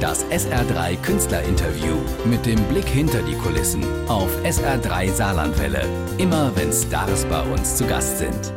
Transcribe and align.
Das 0.00 0.24
SR3 0.26 0.96
Künstlerinterview 1.02 1.96
mit 2.24 2.46
dem 2.46 2.62
Blick 2.68 2.86
hinter 2.88 3.20
die 3.20 3.34
Kulissen 3.34 3.82
auf 4.06 4.30
SR3 4.44 5.10
Saarlandwelle. 5.10 5.84
Immer 6.18 6.54
wenn 6.54 6.72
Stars 6.72 7.24
bei 7.24 7.42
uns 7.42 7.76
zu 7.76 7.84
Gast 7.84 8.18
sind. 8.18 8.52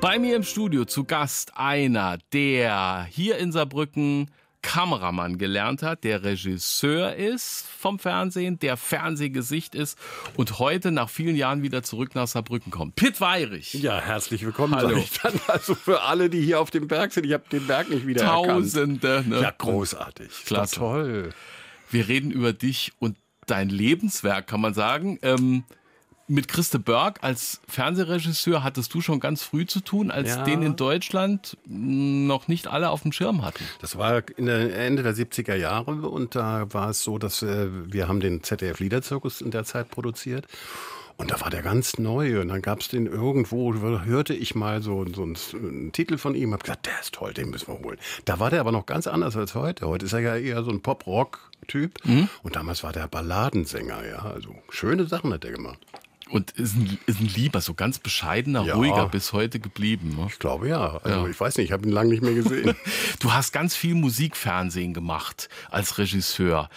Bei 0.00 0.18
mir 0.18 0.36
im 0.36 0.42
Studio 0.42 0.86
zu 0.86 1.04
Gast 1.04 1.52
einer, 1.54 2.16
der 2.32 3.06
hier 3.10 3.36
in 3.36 3.52
Saarbrücken 3.52 4.30
Kameramann 4.66 5.38
gelernt 5.38 5.84
hat, 5.84 6.02
der 6.02 6.24
Regisseur 6.24 7.14
ist 7.14 7.66
vom 7.78 8.00
Fernsehen, 8.00 8.58
der 8.58 8.76
Fernsehgesicht 8.76 9.76
ist 9.76 9.96
und 10.36 10.58
heute 10.58 10.90
nach 10.90 11.08
vielen 11.08 11.36
Jahren 11.36 11.62
wieder 11.62 11.84
zurück 11.84 12.16
nach 12.16 12.26
Saarbrücken 12.26 12.72
kommt. 12.72 12.96
Pitt 12.96 13.20
Weirich. 13.20 13.74
Ja, 13.74 14.00
herzlich 14.00 14.44
willkommen. 14.44 14.74
Hallo. 14.74 14.96
Ich 14.96 15.20
dann 15.20 15.34
also 15.46 15.76
für 15.76 16.02
alle, 16.02 16.28
die 16.28 16.42
hier 16.42 16.60
auf 16.60 16.72
dem 16.72 16.88
Berg 16.88 17.12
sind, 17.12 17.24
ich 17.26 17.32
habe 17.32 17.44
den 17.50 17.64
Berg 17.68 17.90
nicht 17.90 18.08
wieder 18.08 18.24
Tausende. 18.24 19.24
Ne? 19.24 19.40
Ja, 19.40 19.54
großartig. 19.56 20.30
Klasse. 20.44 20.74
Toll. 20.74 21.30
Wir 21.92 22.08
reden 22.08 22.32
über 22.32 22.52
dich 22.52 22.92
und 22.98 23.16
dein 23.46 23.68
Lebenswerk, 23.68 24.48
kann 24.48 24.60
man 24.60 24.74
sagen. 24.74 25.20
Ähm, 25.22 25.62
mit 26.28 26.48
Christe 26.48 26.78
Berg 26.78 27.18
als 27.22 27.60
Fernsehregisseur 27.68 28.64
hattest 28.64 28.92
du 28.94 29.00
schon 29.00 29.20
ganz 29.20 29.42
früh 29.42 29.66
zu 29.66 29.80
tun, 29.80 30.10
als 30.10 30.30
Ja. 30.36 30.44
den 30.44 30.62
in 30.62 30.76
Deutschland 30.76 31.56
noch 31.66 32.48
nicht 32.48 32.66
alle 32.66 32.90
auf 32.90 33.02
dem 33.02 33.12
Schirm 33.12 33.44
hatten. 33.44 33.62
Das 33.80 33.96
war 33.96 34.22
in 34.36 34.46
der 34.46 34.76
Ende 34.76 35.02
der 35.02 35.14
70er 35.14 35.54
Jahre 35.54 35.92
und 36.08 36.34
da 36.34 36.66
war 36.72 36.90
es 36.90 37.02
so, 37.02 37.18
dass 37.18 37.42
äh, 37.42 37.68
wir 37.92 38.08
haben 38.08 38.20
den 38.20 38.42
ZDF 38.42 38.80
Liederzirkus 38.80 39.40
in 39.40 39.50
der 39.50 39.64
Zeit 39.64 39.90
produziert. 39.90 40.46
Und 41.18 41.30
da 41.30 41.40
war 41.40 41.48
der 41.48 41.62
ganz 41.62 41.96
neu 41.96 42.42
und 42.42 42.48
dann 42.48 42.60
gab 42.60 42.80
es 42.80 42.88
den 42.88 43.06
irgendwo, 43.06 43.72
hörte 43.74 44.34
ich 44.34 44.54
mal 44.54 44.82
so, 44.82 45.06
so 45.14 45.22
einen, 45.22 45.36
einen 45.54 45.92
Titel 45.92 46.18
von 46.18 46.34
ihm, 46.34 46.52
hab 46.52 46.62
gesagt, 46.62 46.84
der 46.84 47.00
ist 47.00 47.14
toll, 47.14 47.32
den 47.32 47.48
müssen 47.48 47.68
wir 47.68 47.78
holen. 47.78 47.96
Da 48.26 48.38
war 48.38 48.50
der 48.50 48.60
aber 48.60 48.70
noch 48.70 48.84
ganz 48.84 49.06
anders 49.06 49.34
als 49.34 49.54
heute. 49.54 49.86
Heute 49.86 50.04
ist 50.04 50.12
er 50.12 50.20
ja 50.20 50.36
eher 50.36 50.62
so 50.62 50.70
ein 50.70 50.82
Pop-Rock-Typ 50.82 52.00
und 52.42 52.56
damals 52.56 52.82
war 52.84 52.92
der 52.92 53.08
Balladensänger, 53.08 54.06
ja. 54.06 54.18
Also 54.18 54.54
schöne 54.68 55.06
Sachen 55.06 55.32
hat 55.32 55.42
er 55.46 55.52
gemacht. 55.52 55.78
Und 56.28 56.50
ist 56.52 56.74
ein, 56.74 56.98
ist 57.06 57.20
ein 57.20 57.26
lieber, 57.28 57.60
so 57.60 57.74
ganz 57.74 57.98
bescheidener, 58.00 58.64
Ja. 58.64 58.74
ruhiger 58.74 59.08
bis 59.08 59.32
heute 59.32 59.60
geblieben. 59.60 60.16
Ne? 60.18 60.26
Ich 60.28 60.38
glaube 60.40 60.68
ja. 60.68 60.96
Also 61.04 61.20
Ja. 61.24 61.26
ich 61.28 61.38
weiß 61.38 61.56
nicht, 61.56 61.66
ich 61.66 61.72
habe 61.72 61.86
ihn 61.86 61.92
lange 61.92 62.10
nicht 62.10 62.22
mehr 62.22 62.34
gesehen. 62.34 62.74
Du 63.20 63.32
hast 63.32 63.52
ganz 63.52 63.76
viel 63.76 63.94
Musikfernsehen 63.94 64.92
gemacht 64.92 65.48
als 65.70 65.98
Regisseur. 65.98 66.68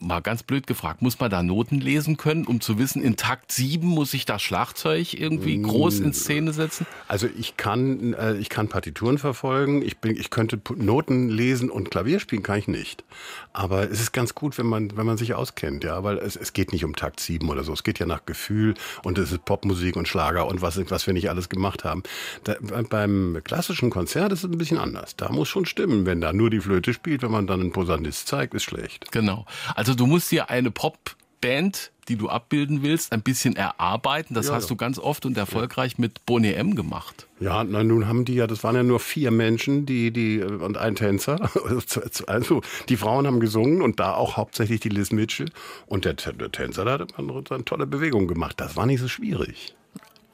Mal 0.00 0.20
ganz 0.20 0.42
blöd 0.42 0.66
gefragt, 0.66 1.02
muss 1.02 1.18
man 1.18 1.30
da 1.30 1.42
Noten 1.42 1.80
lesen 1.80 2.16
können, 2.16 2.46
um 2.46 2.60
zu 2.60 2.78
wissen, 2.78 3.02
in 3.02 3.16
Takt 3.16 3.52
7 3.52 3.86
muss 3.86 4.14
ich 4.14 4.24
das 4.24 4.42
Schlagzeug 4.42 5.14
irgendwie 5.14 5.60
groß 5.60 6.00
in 6.00 6.12
Szene 6.12 6.52
setzen? 6.52 6.86
Also 7.08 7.28
ich 7.38 7.56
kann, 7.56 8.12
äh, 8.14 8.36
ich 8.36 8.48
kann 8.48 8.68
Partituren 8.68 9.18
verfolgen, 9.18 9.82
ich, 9.82 9.98
bin, 9.98 10.16
ich 10.16 10.30
könnte 10.30 10.60
Noten 10.76 11.28
lesen 11.28 11.70
und 11.70 11.90
Klavier 11.90 12.20
spielen 12.20 12.42
kann 12.42 12.58
ich 12.58 12.68
nicht. 12.68 13.04
Aber 13.52 13.90
es 13.90 14.00
ist 14.00 14.12
ganz 14.12 14.34
gut, 14.34 14.56
wenn 14.58 14.66
man, 14.66 14.96
wenn 14.96 15.06
man 15.06 15.16
sich 15.16 15.34
auskennt, 15.34 15.82
ja, 15.84 16.04
weil 16.04 16.18
es, 16.18 16.36
es 16.36 16.52
geht 16.52 16.72
nicht 16.72 16.84
um 16.84 16.94
Takt 16.94 17.20
7 17.20 17.48
oder 17.48 17.64
so. 17.64 17.72
Es 17.72 17.82
geht 17.82 17.98
ja 17.98 18.06
nach 18.06 18.24
Gefühl 18.24 18.74
und 19.02 19.18
es 19.18 19.32
ist 19.32 19.44
Popmusik 19.44 19.96
und 19.96 20.06
Schlager 20.06 20.46
und 20.46 20.62
was, 20.62 20.78
was 20.90 21.06
wir 21.06 21.14
nicht 21.14 21.28
alles 21.30 21.48
gemacht 21.48 21.84
haben. 21.84 22.02
Da, 22.44 22.56
beim 22.88 23.40
klassischen 23.44 23.90
Konzert 23.90 24.32
ist 24.32 24.44
es 24.44 24.50
ein 24.50 24.58
bisschen 24.58 24.78
anders. 24.78 25.16
Da 25.16 25.30
muss 25.30 25.48
schon 25.48 25.66
stimmen. 25.66 26.06
Wenn 26.06 26.20
da 26.20 26.32
nur 26.32 26.50
die 26.50 26.60
Flöte 26.60 26.92
spielt, 26.92 27.22
wenn 27.22 27.30
man 27.30 27.46
dann 27.46 27.60
einen 27.60 27.72
Posaunist 27.72 28.28
zeigt, 28.28 28.54
ist 28.54 28.64
schlecht. 28.64 29.10
Genau. 29.12 29.46
Also 29.74 29.87
du 29.94 30.06
musst 30.06 30.30
dir 30.30 30.50
eine 30.50 30.70
Popband, 30.70 31.92
die 32.08 32.16
du 32.16 32.28
abbilden 32.28 32.82
willst, 32.82 33.12
ein 33.12 33.22
bisschen 33.22 33.54
erarbeiten. 33.54 34.34
Das 34.34 34.48
Ja, 34.48 34.54
hast 34.54 34.64
ja. 34.64 34.68
du 34.70 34.76
ganz 34.76 34.98
oft 34.98 35.26
und 35.26 35.36
erfolgreich 35.36 35.98
mit 35.98 36.24
Boney 36.24 36.52
M 36.52 36.74
gemacht. 36.74 37.26
Ja, 37.38 37.62
na, 37.64 37.84
nun 37.84 38.08
haben 38.08 38.24
die 38.24 38.34
ja, 38.34 38.46
das 38.46 38.64
waren 38.64 38.74
ja 38.74 38.82
nur 38.82 38.98
vier 38.98 39.30
Menschen, 39.30 39.84
die, 39.84 40.10
die, 40.10 40.40
und 40.42 40.76
ein 40.78 40.94
Tänzer. 40.96 41.50
Also, 42.26 42.62
die 42.88 42.96
Frauen 42.96 43.26
haben 43.26 43.40
gesungen 43.40 43.82
und 43.82 44.00
da 44.00 44.14
auch 44.14 44.36
hauptsächlich 44.36 44.80
die 44.80 44.88
Liz 44.88 45.12
Mitchell. 45.12 45.50
Und 45.86 46.04
der, 46.04 46.14
der 46.14 46.50
Tänzer, 46.50 46.84
da 46.84 46.92
hat 46.98 47.18
eine, 47.18 47.42
eine 47.50 47.64
tolle 47.64 47.86
Bewegung 47.86 48.26
gemacht. 48.26 48.58
Das 48.58 48.76
war 48.76 48.86
nicht 48.86 49.00
so 49.00 49.08
schwierig. 49.08 49.74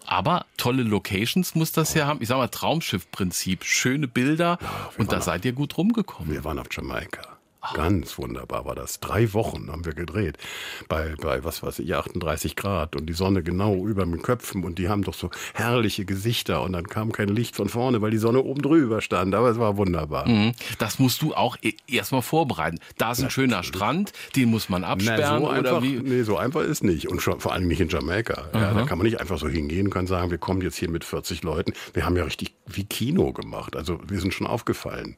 Aber 0.06 0.44
tolle 0.58 0.82
Locations 0.82 1.54
muss 1.54 1.72
das 1.72 1.94
ja 1.94 2.06
haben. 2.06 2.20
Ich 2.20 2.28
sag 2.28 2.36
mal, 2.36 2.48
Traumschiff-Prinzip. 2.48 3.64
Schöne 3.64 4.06
Bilder. 4.06 4.58
und 4.98 5.12
da 5.12 5.20
seid 5.20 5.44
ihr 5.44 5.52
gut 5.52 5.76
rumgekommen. 5.78 6.30
Wir 6.32 6.44
waren 6.44 6.58
auf 6.58 6.66
Jamaika. 6.70 7.33
Ganz 7.72 8.18
wunderbar 8.18 8.64
war 8.66 8.74
das. 8.74 9.00
Drei 9.00 9.32
Wochen 9.32 9.70
haben 9.70 9.84
wir 9.84 9.94
gedreht. 9.94 10.36
Bei, 10.88 11.14
bei, 11.20 11.42
was 11.44 11.62
weiß 11.62 11.78
ich, 11.78 11.94
38 11.94 12.56
Grad 12.56 12.94
und 12.96 13.06
die 13.06 13.12
Sonne 13.14 13.42
genau 13.42 13.86
über 13.86 14.04
den 14.04 14.20
Köpfen 14.22 14.64
und 14.64 14.78
die 14.78 14.88
haben 14.88 15.02
doch 15.02 15.14
so 15.14 15.30
herrliche 15.54 16.04
Gesichter 16.04 16.62
und 16.62 16.72
dann 16.72 16.86
kam 16.88 17.12
kein 17.12 17.28
Licht 17.28 17.56
von 17.56 17.68
vorne, 17.68 18.02
weil 18.02 18.10
die 18.10 18.18
Sonne 18.18 18.42
oben 18.42 18.60
drüber 18.62 19.00
stand. 19.00 19.34
Aber 19.34 19.48
es 19.50 19.58
war 19.58 19.76
wunderbar. 19.76 20.28
Mhm. 20.28 20.52
Das 20.78 20.98
musst 20.98 21.22
du 21.22 21.34
auch 21.34 21.56
e- 21.62 21.74
erstmal 21.88 22.22
vorbereiten. 22.22 22.78
Da 22.98 23.12
ist 23.12 23.22
ein 23.22 23.30
schöner 23.30 23.62
Strand, 23.62 24.12
den 24.36 24.50
muss 24.50 24.68
man 24.68 24.82
Na, 24.82 24.88
absperren 24.88 25.40
so 25.40 25.48
oder 25.48 25.56
einfach, 25.58 25.82
wie? 25.82 26.00
nee, 26.00 26.22
so 26.22 26.36
einfach 26.36 26.60
ist 26.62 26.84
nicht. 26.84 27.08
Und 27.08 27.22
schon, 27.22 27.40
vor 27.40 27.52
allem 27.52 27.66
nicht 27.66 27.80
in 27.80 27.88
Jamaika. 27.88 28.48
Ja, 28.52 28.74
da 28.74 28.82
kann 28.84 28.98
man 28.98 29.06
nicht 29.06 29.20
einfach 29.20 29.38
so 29.38 29.48
hingehen 29.48 29.86
und 29.86 29.92
kann 29.92 30.06
sagen, 30.06 30.30
wir 30.30 30.38
kommen 30.38 30.60
jetzt 30.60 30.76
hier 30.76 30.90
mit 30.90 31.04
40 31.04 31.42
Leuten. 31.42 31.72
Wir 31.92 32.04
haben 32.04 32.16
ja 32.16 32.24
richtig 32.24 32.54
wie 32.66 32.84
Kino 32.84 33.32
gemacht. 33.32 33.76
Also 33.76 33.98
wir 34.06 34.20
sind 34.20 34.34
schon 34.34 34.46
aufgefallen. 34.46 35.16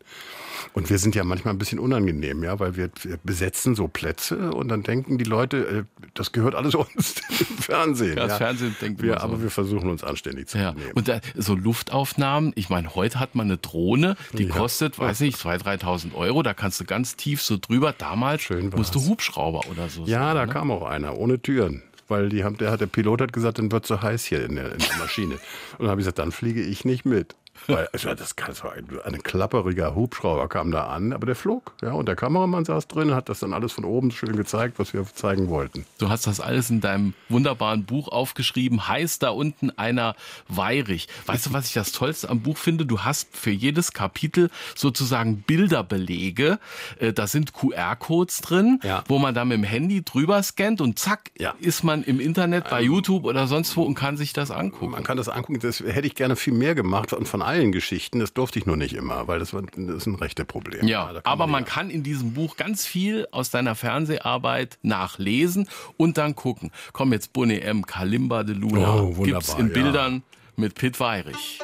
Und 0.73 0.91
wir 0.91 0.99
sind 0.99 1.15
ja 1.15 1.25
manchmal 1.25 1.55
ein 1.55 1.59
bisschen 1.59 1.79
unangenehm, 1.79 2.36
ja, 2.43 2.59
weil 2.59 2.77
wir, 2.77 2.91
wir 3.03 3.19
besetzen 3.25 3.75
so 3.75 3.89
Plätze 3.89 4.53
und 4.53 4.69
dann 4.69 4.83
denken 4.83 5.19
die 5.19 5.25
Leute, 5.25 5.57
äh, 5.67 5.83
das 6.15 6.33
gehört 6.33 6.55
alles 6.55 6.75
uns 6.77 7.15
im 7.41 7.59
Fernsehen. 7.59 8.17
Ja, 8.19 8.27
das 8.27 8.39
Fernsehen 8.39 8.77
denkt 8.81 9.03
wir, 9.03 9.15
so. 9.15 9.19
Aber 9.21 9.43
wir 9.43 9.51
versuchen 9.51 9.91
uns 9.91 10.03
anständig 10.05 10.49
zu 10.49 10.59
Ja, 10.59 10.73
benehmen. 10.73 10.93
und 10.95 11.09
da, 11.09 11.21
so 11.35 11.55
Luftaufnahmen, 11.55 12.53
ich 12.57 12.69
meine, 12.71 12.95
heute 12.95 13.21
hat 13.21 13.35
man 13.35 13.47
eine 13.47 13.57
Drohne, 13.59 14.17
die 14.33 14.45
Ja. 14.45 14.55
kostet, 14.55 14.99
weiß 14.99 15.21
nicht, 15.21 15.39
2.000, 15.39 15.83
3.000 15.83 16.15
Euro, 16.15 16.43
da 16.43 16.55
kannst 16.55 16.81
du 16.81 16.85
ganz 16.85 17.17
tief 17.17 17.43
so 17.43 17.57
drüber. 17.61 17.93
Damals 17.97 18.43
Schön 18.43 18.73
war's. 18.73 18.79
musst 18.79 18.95
du 18.95 19.05
Hubschrauber 19.07 19.63
oder 19.71 19.89
so 19.89 20.05
Ja, 20.05 20.33
da 20.35 20.41
sein, 20.41 20.49
ne? 20.49 20.53
kam 20.53 20.71
auch 20.71 20.87
einer, 20.87 21.17
ohne 21.17 21.41
Türen. 21.41 21.83
Weil 22.09 22.29
die 22.29 22.45
haben, 22.45 22.57
der, 22.57 22.77
der 22.77 22.87
Pilot 22.87 23.21
hat 23.21 23.33
gesagt, 23.33 23.59
dann 23.59 23.73
wird 23.73 23.85
so 23.85 24.01
heiß 24.01 24.25
hier 24.27 24.45
in 24.45 24.55
der, 24.55 24.73
in 24.73 24.79
der 24.79 24.97
Maschine. 24.99 25.35
Und 25.35 25.81
dann 25.81 25.89
habe 25.89 26.01
ich 26.01 26.05
gesagt, 26.05 26.21
dann 26.21 26.31
fliege 26.31 26.63
ich 26.63 26.85
nicht 26.85 27.05
mit. 27.05 27.35
Weil 27.67 27.89
also 27.93 28.15
das, 28.15 28.35
das 28.37 28.63
war 28.65 28.73
ein, 28.73 28.87
ein 29.05 29.23
klapperiger 29.23 29.95
Hubschrauber 29.95 30.49
kam 30.49 30.71
da 30.71 30.87
an, 30.89 31.13
aber 31.13 31.27
der 31.27 31.35
flog. 31.37 31.73
Ja, 31.83 31.93
und 31.93 32.07
der 32.07 32.17
Kameramann 32.17 32.65
saß 32.65 32.89
drin, 32.89 33.15
hat 33.15 33.29
das 33.29 33.41
dann 33.41 33.53
alles 33.53 33.73
von 33.73 33.85
oben 33.85 34.11
schön 34.11 34.37
gezeigt, 34.37 34.79
was 34.79 34.93
wir 34.95 35.05
zeigen 35.05 35.49
wollten. 35.49 35.85
Du 35.99 36.09
hast 36.09 36.27
das 36.27 36.41
alles 36.41 36.71
in 36.71 36.81
deinem 36.81 37.15
wunderbaren 37.29 37.85
Buch 37.85 38.09
aufgeschrieben. 38.09 38.89
Heißt 38.89 39.23
da 39.23 39.31
unten 39.31 39.71
einer 39.71 40.15
Weirich. 40.49 41.09
Weißt 41.27 41.47
du, 41.47 41.53
was 41.53 41.67
ich 41.67 41.73
das 41.75 41.93
Tollste 41.93 42.29
am 42.29 42.41
Buch 42.41 42.57
finde? 42.57 42.87
Du 42.87 43.01
hast 43.01 43.37
für 43.37 43.51
jedes 43.51 43.93
Kapitel 43.93 44.51
sozusagen 44.75 45.43
Bilderbelege. 45.43 46.59
Äh, 46.99 47.13
Da 47.13 47.27
sind 47.27 47.53
QR-Codes 47.53 48.41
drin, 48.43 48.81
Ja. 48.83 49.03
wo 49.09 49.19
man 49.19 49.35
da 49.35 49.45
mit 49.45 49.57
dem 49.59 49.65
Handy 49.65 50.03
drüber 50.05 50.43
scannt 50.43 50.81
und 50.81 50.99
zack, 50.99 51.31
Ja. 51.39 51.55
ist 51.61 51.83
man 51.85 52.03
im 52.05 52.21
Internet 52.21 52.69
bei 52.71 52.83
YouTube 52.83 53.25
oder 53.25 53.47
sonst 53.47 53.77
wo 53.77 53.83
und 53.83 53.95
kann 53.95 54.17
sich 54.17 54.33
das 54.33 54.51
angucken. 54.51 54.93
Man 54.93 55.03
kann 55.05 55.17
das 55.17 55.29
angucken, 55.29 55.61
das 55.61 55.81
hätte 55.81 56.07
ich 56.07 56.15
gerne 56.15 56.37
viel 56.37 56.53
mehr 56.55 56.75
gemacht 56.75 57.13
und 57.13 57.27
von 57.29 57.43
allen 57.47 57.73
Geschichten. 57.73 58.19
Das 58.19 58.35
durfte 58.35 58.59
ich 58.59 58.67
nur 58.67 58.77
nicht 58.77 58.95
immer, 58.95 59.29
weil 59.29 59.39
das, 59.39 59.55
war, 59.55 59.63
das 59.63 59.97
ist 59.97 60.07
ein 60.07 60.17
rechte 60.17 60.45
Problem. 60.45 60.87
Ja, 60.87 61.07
kann 61.07 61.21
aber 61.25 61.47
man 61.47 61.63
nicht- 61.63 61.73
kann 61.73 61.91
in 61.91 62.03
diesem 62.03 62.35
Buch 62.35 62.57
ganz 62.57 62.85
viel 62.87 63.27
aus 63.31 63.51
deiner 63.51 63.75
Fernseharbeit 63.75 64.79
nachlesen 64.83 65.69
und 65.97 66.19
dann 66.19 66.35
gucken. 66.35 66.71
Komm 66.93 67.13
jetzt 67.13 67.33
Bonnie 67.33 67.61
M, 67.61 67.87
Kalimba 67.87 68.43
de 68.43 68.55
Luna. 68.55 69.01
Oh, 69.01 69.13
Gibt's 69.23 69.55
in 69.55 69.69
ja. 69.69 69.73
Bildern 69.73 70.23
mit 70.57 70.75
Pitt 70.75 70.99
Weirich. 71.01 71.61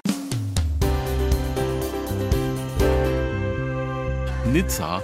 Nizza. 4.52 5.02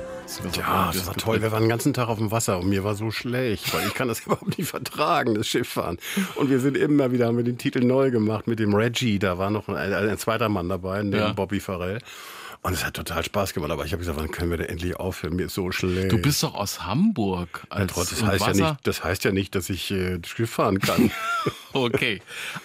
Ja, 0.57 0.91
das 0.93 1.07
war 1.07 1.15
toll. 1.15 1.41
Wir 1.43 1.53
waren 1.53 1.63
den 1.63 1.69
ganzen 1.69 1.95
Tag 1.95 2.09
auf 2.09 2.19
dem 2.19 2.31
Wasser 2.31 2.59
und 2.59 2.69
mir 2.69 2.85
war 2.85 2.95
so 2.95 3.11
schlecht, 3.11 3.73
weil 3.75 3.87
ich 3.87 3.95
kann 3.95 4.09
das 4.09 4.21
überhaupt 4.27 4.59
nicht 4.59 4.69
vertragen, 4.69 5.35
das 5.35 5.49
Schifffahren. 5.49 5.99
Und 6.37 6.51
wir 6.51 6.61
sind 6.61 6.77
immer 6.77 7.13
wieder, 7.13 7.27
haben 7.27 7.37
wir 7.37 7.45
den 7.45 7.59
Titel 7.59 7.81
neu 7.85 8.11
gemacht 8.11 8.47
mit 8.47 8.59
dem 8.59 8.75
Reggie. 8.75 9.19
Da 9.19 9.39
war 9.39 9.51
noch 9.51 9.69
ein, 9.69 9.93
ein 9.93 10.19
zweiter 10.19 10.49
Mann 10.49 10.69
dabei, 10.69 11.03
der 11.03 11.21
Ja. 11.21 11.33
Bobby 11.33 11.61
Farrell. 11.61 11.99
Und 12.61 12.73
es 12.73 12.85
hat 12.85 12.95
total 12.95 13.23
Spaß 13.25 13.55
gemacht. 13.55 13.71
Aber 13.71 13.85
ich 13.85 13.93
habe 13.93 14.01
gesagt, 14.01 14.19
wann 14.19 14.31
können 14.33 14.51
wir 14.51 14.59
denn 14.59 14.69
endlich 14.69 14.97
aufhören? 14.97 15.37
Mir 15.37 15.47
ist 15.47 15.55
so 15.55 15.71
schlecht. 15.71 16.11
Du 16.11 16.19
bist 16.19 16.43
doch 16.43 16.55
aus 16.55 16.85
Hamburg. 16.85 17.65
Als 17.71 17.93
Trotz- 17.93 18.11
das 18.11 18.23
heißt, 18.25 18.47
ja 18.49 18.53
nicht, 18.71 18.77
das 18.87 19.05
heißt 19.05 19.25
ja 19.25 19.31
nicht, 19.31 19.55
dass 19.55 19.71
ich 19.71 19.91
äh, 19.93 20.19
Schiff 20.27 20.51
fahren 20.51 20.79
kann. 20.81 21.11
Okay. 21.73 22.21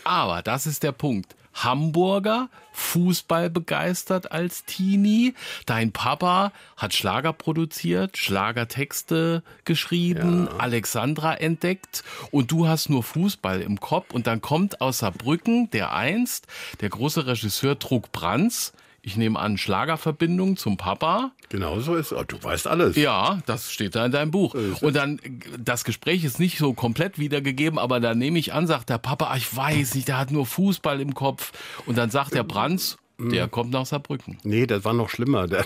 Aber 0.06 0.42
das 0.42 0.66
ist 0.66 0.82
der 0.82 0.94
Punkt. 0.94 1.36
Hamburger, 1.54 2.50
Fußball 2.72 3.50
begeistert 3.50 4.32
als 4.32 4.66
Teenie. 4.66 5.34
Dein 5.66 5.92
Papa 5.92 6.52
hat 6.76 6.94
Schlager 6.94 7.34
produziert, 7.34 8.18
Schlagertexte 8.18 9.44
geschrieben, 9.64 10.48
Alexandra 10.58 11.36
entdeckt 11.36 12.04
und 12.32 12.52
du 12.52 12.68
hast 12.68 12.90
nur 12.90 13.04
Fußball 13.04 13.62
im 13.62 13.80
Kopf. 13.80 14.14
Und 14.14 14.28
dann 14.28 14.42
kommt 14.42 14.82
aus 14.82 15.00
Saarbrücken 15.00 15.70
der 15.72 15.94
einst, 15.94 16.48
der 16.82 16.90
große 16.90 17.28
Regisseur 17.28 17.78
Trug 17.78 18.12
Brands, 18.12 18.74
ich 19.06 19.18
nehme 19.18 19.38
an, 19.38 19.58
Schlagerverbindung 19.58 20.56
zum 20.56 20.78
Papa. 20.78 21.32
genau 21.50 21.80
so 21.82 21.96
ist 21.96 22.14
es. 22.14 22.28
Du 22.28 22.42
weißt 22.42 22.68
alles. 22.68 22.96
Ja, 22.96 23.40
das 23.46 23.72
steht 23.72 23.96
da 23.96 24.06
in 24.06 24.14
deinem 24.14 24.32
Buch. 24.32 24.56
Und 24.82 24.96
dann, 24.96 25.20
das 25.60 25.84
Gespräch 25.84 26.24
ist 26.24 26.40
nicht 26.40 26.58
so 26.58 26.74
komplett 26.74 27.20
wiedergegeben, 27.20 27.78
aber 27.78 28.00
da 28.00 28.16
nehme 28.16 28.40
ich 28.40 28.54
an, 28.54 28.66
sagt 28.66 28.90
der 28.90 28.98
Papa, 28.98 29.26
ah, 29.26 29.36
ich 29.36 29.56
weiß 29.56 29.96
nicht, 29.96 30.08
der 30.08 30.18
hat 30.18 30.32
nur 30.32 30.46
Fußball 30.46 31.02
im 31.02 31.14
Kopf. 31.14 31.52
Und 31.86 31.98
dann 31.98 32.10
sagt 32.10 32.34
der 32.34 32.44
Brands, 32.44 32.98
der 33.20 33.48
kommt 33.48 33.72
nach 33.72 33.86
Saarbrücken. 33.86 34.38
Nee, 34.44 34.66
das 34.66 34.84
war 34.86 34.94
noch 34.94 35.10
schlimmer. 35.10 35.48
Der, 35.54 35.64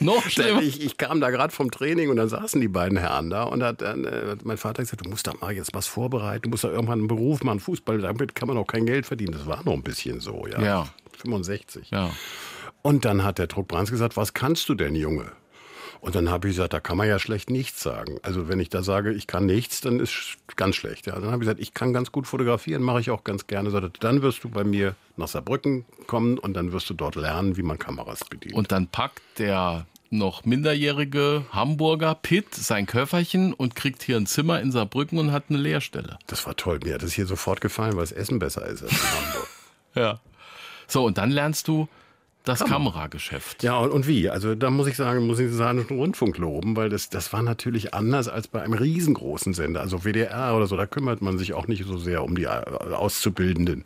noch 0.00 0.22
schlimmer? 0.28 0.60
Ich, 0.60 0.82
ich 0.82 0.96
kam 0.96 1.20
da 1.20 1.30
gerade 1.30 1.52
vom 1.52 1.70
Training 1.70 2.10
und 2.10 2.16
dann 2.16 2.28
saßen 2.28 2.60
die 2.60 2.68
beiden 2.68 2.98
Herren 2.98 3.30
da 3.30 3.44
und 3.44 3.62
hat 3.62 3.80
dann 3.80 4.04
äh, 4.04 4.36
mein 4.42 4.56
Vater 4.56 4.82
gesagt, 4.82 5.04
du 5.04 5.08
musst 5.08 5.26
da 5.26 5.32
mal 5.40 5.52
jetzt 5.52 5.72
was 5.72 5.86
vorbereiten, 5.86 6.42
du 6.42 6.50
musst 6.50 6.64
da 6.64 6.68
irgendwann 6.68 6.98
einen 6.98 7.08
Beruf 7.08 7.42
machen, 7.44 7.60
Fußball, 7.60 7.98
damit 7.98 8.34
kann 8.34 8.48
man 8.48 8.56
auch 8.58 8.66
kein 8.66 8.86
Geld 8.86 9.06
verdienen. 9.06 9.32
Das 9.32 9.46
war 9.46 9.64
noch 9.64 9.72
ein 9.72 9.82
bisschen 9.82 10.20
so, 10.20 10.46
ja. 10.50 10.60
Ja. 10.60 10.88
65. 11.16 11.90
Ja. 11.90 12.10
Und 12.84 13.06
dann 13.06 13.24
hat 13.24 13.38
der 13.38 13.46
Druck 13.46 13.68
Brands 13.68 13.90
gesagt, 13.90 14.14
was 14.18 14.34
kannst 14.34 14.68
du 14.68 14.74
denn, 14.74 14.94
Junge? 14.94 15.32
Und 16.02 16.14
dann 16.14 16.28
habe 16.28 16.48
ich 16.48 16.54
gesagt, 16.54 16.74
da 16.74 16.80
kann 16.80 16.98
man 16.98 17.08
ja 17.08 17.18
schlecht 17.18 17.48
nichts 17.48 17.82
sagen. 17.82 18.18
Also 18.20 18.46
wenn 18.46 18.60
ich 18.60 18.68
da 18.68 18.82
sage, 18.82 19.10
ich 19.14 19.26
kann 19.26 19.46
nichts, 19.46 19.80
dann 19.80 20.00
ist 20.00 20.36
ganz 20.56 20.76
schlecht. 20.76 21.06
Ja. 21.06 21.14
Dann 21.14 21.30
habe 21.30 21.36
ich 21.36 21.40
gesagt, 21.40 21.60
ich 21.60 21.72
kann 21.72 21.94
ganz 21.94 22.12
gut 22.12 22.26
fotografieren, 22.26 22.82
mache 22.82 23.00
ich 23.00 23.10
auch 23.10 23.24
ganz 23.24 23.46
gerne. 23.46 23.70
Sagte, 23.70 23.90
dann 24.00 24.20
wirst 24.20 24.44
du 24.44 24.50
bei 24.50 24.64
mir 24.64 24.96
nach 25.16 25.28
Saarbrücken 25.28 25.86
kommen 26.06 26.36
und 26.36 26.52
dann 26.52 26.72
wirst 26.72 26.90
du 26.90 26.94
dort 26.94 27.14
lernen, 27.14 27.56
wie 27.56 27.62
man 27.62 27.78
Kameras 27.78 28.22
bedient. 28.28 28.54
Und 28.54 28.70
dann 28.70 28.86
packt 28.88 29.22
der 29.38 29.86
noch 30.10 30.44
minderjährige 30.44 31.46
Hamburger 31.52 32.14
Pitt 32.14 32.54
sein 32.54 32.84
Köfferchen 32.84 33.54
und 33.54 33.74
kriegt 33.74 34.02
hier 34.02 34.18
ein 34.18 34.26
Zimmer 34.26 34.60
in 34.60 34.72
Saarbrücken 34.72 35.18
und 35.18 35.32
hat 35.32 35.44
eine 35.48 35.56
Lehrstelle. 35.58 36.18
das 36.26 36.44
war 36.44 36.54
toll. 36.54 36.80
Mir 36.84 36.92
hat 36.92 37.02
das 37.02 37.14
hier 37.14 37.24
sofort 37.24 37.62
gefallen, 37.62 37.94
weil 37.94 38.02
das 38.02 38.12
Essen 38.12 38.38
besser 38.38 38.66
ist 38.66 38.82
als 38.82 38.92
in 38.92 38.98
Hamburg. 38.98 39.48
Ja. 39.94 40.20
So, 40.86 41.06
und 41.06 41.16
dann 41.16 41.30
lernst 41.30 41.66
du 41.66 41.88
das 42.44 42.62
Kamerageschäft. 42.62 43.62
Ja, 43.62 43.78
und, 43.78 43.90
und 43.90 44.06
wie? 44.06 44.28
Also 44.28 44.54
da 44.54 44.70
muss 44.70 44.86
ich 44.86 44.96
sagen, 44.96 45.26
muss 45.26 45.38
ich 45.38 45.48
den 45.48 45.56
Saarländischen 45.56 45.96
Rundfunk 45.96 46.36
loben, 46.36 46.76
weil 46.76 46.90
das, 46.90 47.08
das 47.08 47.32
war 47.32 47.42
natürlich 47.42 47.94
anders 47.94 48.28
als 48.28 48.48
bei 48.48 48.62
einem 48.62 48.74
riesengroßen 48.74 49.54
Sender, 49.54 49.80
also 49.80 50.04
WDR 50.04 50.54
oder 50.54 50.66
so, 50.66 50.76
da 50.76 50.86
kümmert 50.86 51.22
man 51.22 51.38
sich 51.38 51.54
auch 51.54 51.66
nicht 51.66 51.84
so 51.86 51.96
sehr 51.96 52.22
um 52.22 52.36
die 52.36 52.44
äh, 52.44 52.48
Auszubildenden. 52.48 53.82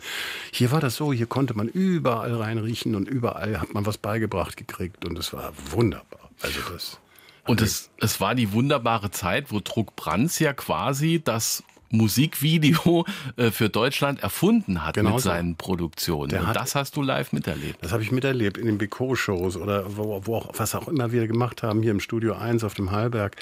Hier 0.53 0.73
war 0.73 0.81
das 0.81 0.97
so, 0.97 1.13
hier 1.13 1.27
konnte 1.27 1.55
man 1.55 1.69
überall 1.69 2.35
reinriechen 2.35 2.97
und 2.97 3.09
überall 3.09 3.61
hat 3.61 3.73
man 3.75 3.87
was 3.87 3.97
beigebracht 3.97 4.57
gekriegt 4.57 5.05
und 5.05 5.17
es 5.19 5.33
war 5.33 5.53
wunderbar. 5.71 6.29
Also 6.43 6.61
das... 6.73 6.99
Und 7.47 7.63
es, 7.63 7.89
es 7.99 8.21
war 8.21 8.35
die 8.35 8.53
wunderbare 8.53 9.11
Zeit, 9.11 9.51
wo 9.51 9.61
Druck 9.61 9.97
Brands 9.97 10.39
ja 10.39 10.53
quasi 10.53 11.23
das 11.25 11.63
Musikvideo 11.91 13.05
äh, 13.37 13.51
für 13.51 13.69
Deutschland 13.69 14.21
erfunden 14.23 14.85
hat 14.85 14.95
Genau 14.95 15.15
mit 15.15 15.21
so. 15.21 15.29
seinen 15.29 15.57
Produktionen. 15.57 16.29
Der 16.31 16.41
Und 16.41 16.47
hat- 16.49 16.57
das 16.57 16.75
hast 16.75 16.97
du 16.97 17.03
live 17.03 17.33
miterlebt. 17.33 17.79
Das 17.83 17.93
habe 17.93 18.03
ich 18.03 18.11
miterlebt 18.13 18.59
in 18.59 18.67
den 18.67 18.79
Beko-Shows 18.79 19.57
oder 19.57 19.97
wo, 19.97 20.21
wo 20.25 20.37
auch, 20.37 20.51
was 20.57 20.75
auch 20.75 20.89
immer 20.89 21.13
wir 21.13 21.27
gemacht 21.27 21.63
haben, 21.63 21.83
hier 21.83 21.91
im 21.93 22.01
Studio 22.01 22.35
1 22.35 22.65
auf 22.65 22.75
dem 22.75 22.91
Hallberg. 22.91 23.37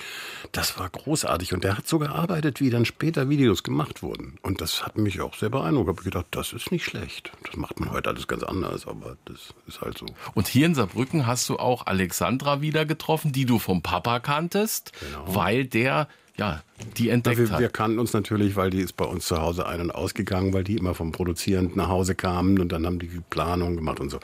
Das 0.52 0.78
war 0.78 0.88
großartig. 0.88 1.52
Und 1.54 1.64
der 1.64 1.76
hat 1.78 1.86
so 1.88 1.98
gearbeitet, 1.98 2.60
wie 2.60 2.70
dann 2.70 2.84
später 2.84 3.28
Videos 3.28 3.62
gemacht 3.62 4.02
wurden. 4.02 4.38
Und 4.42 4.60
das 4.60 4.84
hat 4.84 4.96
mich 4.98 5.20
auch 5.20 5.34
sehr 5.34 5.50
beeindruckt. 5.50 5.88
Ich 5.90 5.96
habe 5.96 6.04
gedacht, 6.04 6.26
das 6.30 6.52
ist 6.52 6.70
nicht 6.72 6.84
schlecht. 6.84 7.32
Das 7.44 7.56
macht 7.56 7.80
man 7.80 7.90
heute 7.90 8.08
alles 8.10 8.26
ganz 8.28 8.42
anders, 8.42 8.86
aber 8.86 9.16
das 9.24 9.54
ist 9.66 9.80
halt 9.80 9.98
so. 9.98 10.06
Und 10.34 10.48
hier 10.48 10.66
in 10.66 10.74
Saarbrücken 10.74 11.26
hast 11.26 11.48
du 11.48 11.56
auch 11.58 11.86
Alexandra 11.86 12.60
wieder 12.60 12.84
getroffen, 12.84 13.32
die 13.32 13.44
du 13.44 13.58
vom 13.58 13.82
Papa 13.82 14.20
kanntest, 14.20 14.92
weil 15.26 15.64
der 15.64 16.08
ja 16.36 16.62
die 16.96 17.08
entdeckt 17.10 17.38
wir, 17.38 17.50
hat. 17.50 17.60
wir 17.60 17.68
kannten 17.68 17.98
uns 17.98 18.12
natürlich, 18.12 18.56
weil 18.56 18.70
die 18.70 18.80
ist 18.80 18.96
bei 18.96 19.04
uns 19.04 19.26
zu 19.26 19.40
Hause 19.40 19.66
ein- 19.66 19.80
und 19.80 19.90
ausgegangen, 19.90 20.52
weil 20.52 20.64
die 20.64 20.76
immer 20.76 20.94
vom 20.94 21.12
Produzierend 21.12 21.76
nach 21.76 21.88
Hause 21.88 22.14
kamen 22.14 22.58
und 22.58 22.70
dann 22.70 22.86
haben 22.86 22.98
die 22.98 23.20
Planung 23.30 23.76
gemacht 23.76 24.00
und 24.00 24.10
so. 24.10 24.18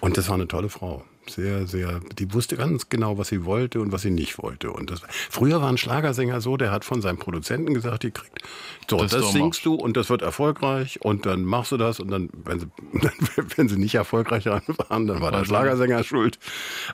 Und 0.00 0.16
das 0.16 0.28
war 0.28 0.34
eine 0.34 0.48
tolle 0.48 0.68
Frau. 0.68 1.04
Sehr, 1.28 1.66
sehr, 1.66 2.00
die 2.18 2.32
wusste 2.34 2.56
ganz 2.56 2.88
genau, 2.88 3.16
was 3.16 3.28
sie 3.28 3.44
wollte 3.44 3.80
und 3.80 3.92
was 3.92 4.02
sie 4.02 4.10
nicht 4.10 4.42
wollte. 4.42 4.72
Und 4.72 4.90
das, 4.90 5.02
früher 5.30 5.62
war 5.62 5.68
ein 5.68 5.78
Schlagersänger 5.78 6.40
so, 6.40 6.56
der 6.56 6.72
hat 6.72 6.84
von 6.84 7.02
seinem 7.02 7.18
Produzenten 7.18 7.72
gesagt, 7.72 8.02
ihr 8.02 8.10
kriegt, 8.10 8.40
so, 8.88 8.96
Das 8.96 9.12
das, 9.12 9.32
singst 9.32 9.64
du 9.64 9.74
und 9.74 9.96
das 9.96 10.10
wird 10.10 10.22
erfolgreich 10.22 11.00
und 11.02 11.26
dann 11.26 11.44
machst 11.44 11.70
du 11.70 11.76
das 11.76 12.00
und 12.00 12.10
dann, 12.10 12.30
wenn 12.32 12.60
sie, 12.60 12.66
wenn 13.56 13.68
sie 13.68 13.76
nicht 13.76 13.94
erfolgreich 13.94 14.46
waren, 14.46 14.62
dann 14.88 15.20
war 15.20 15.30
der 15.30 15.44
Schlagersänger 15.44 16.02
schuld. 16.02 16.38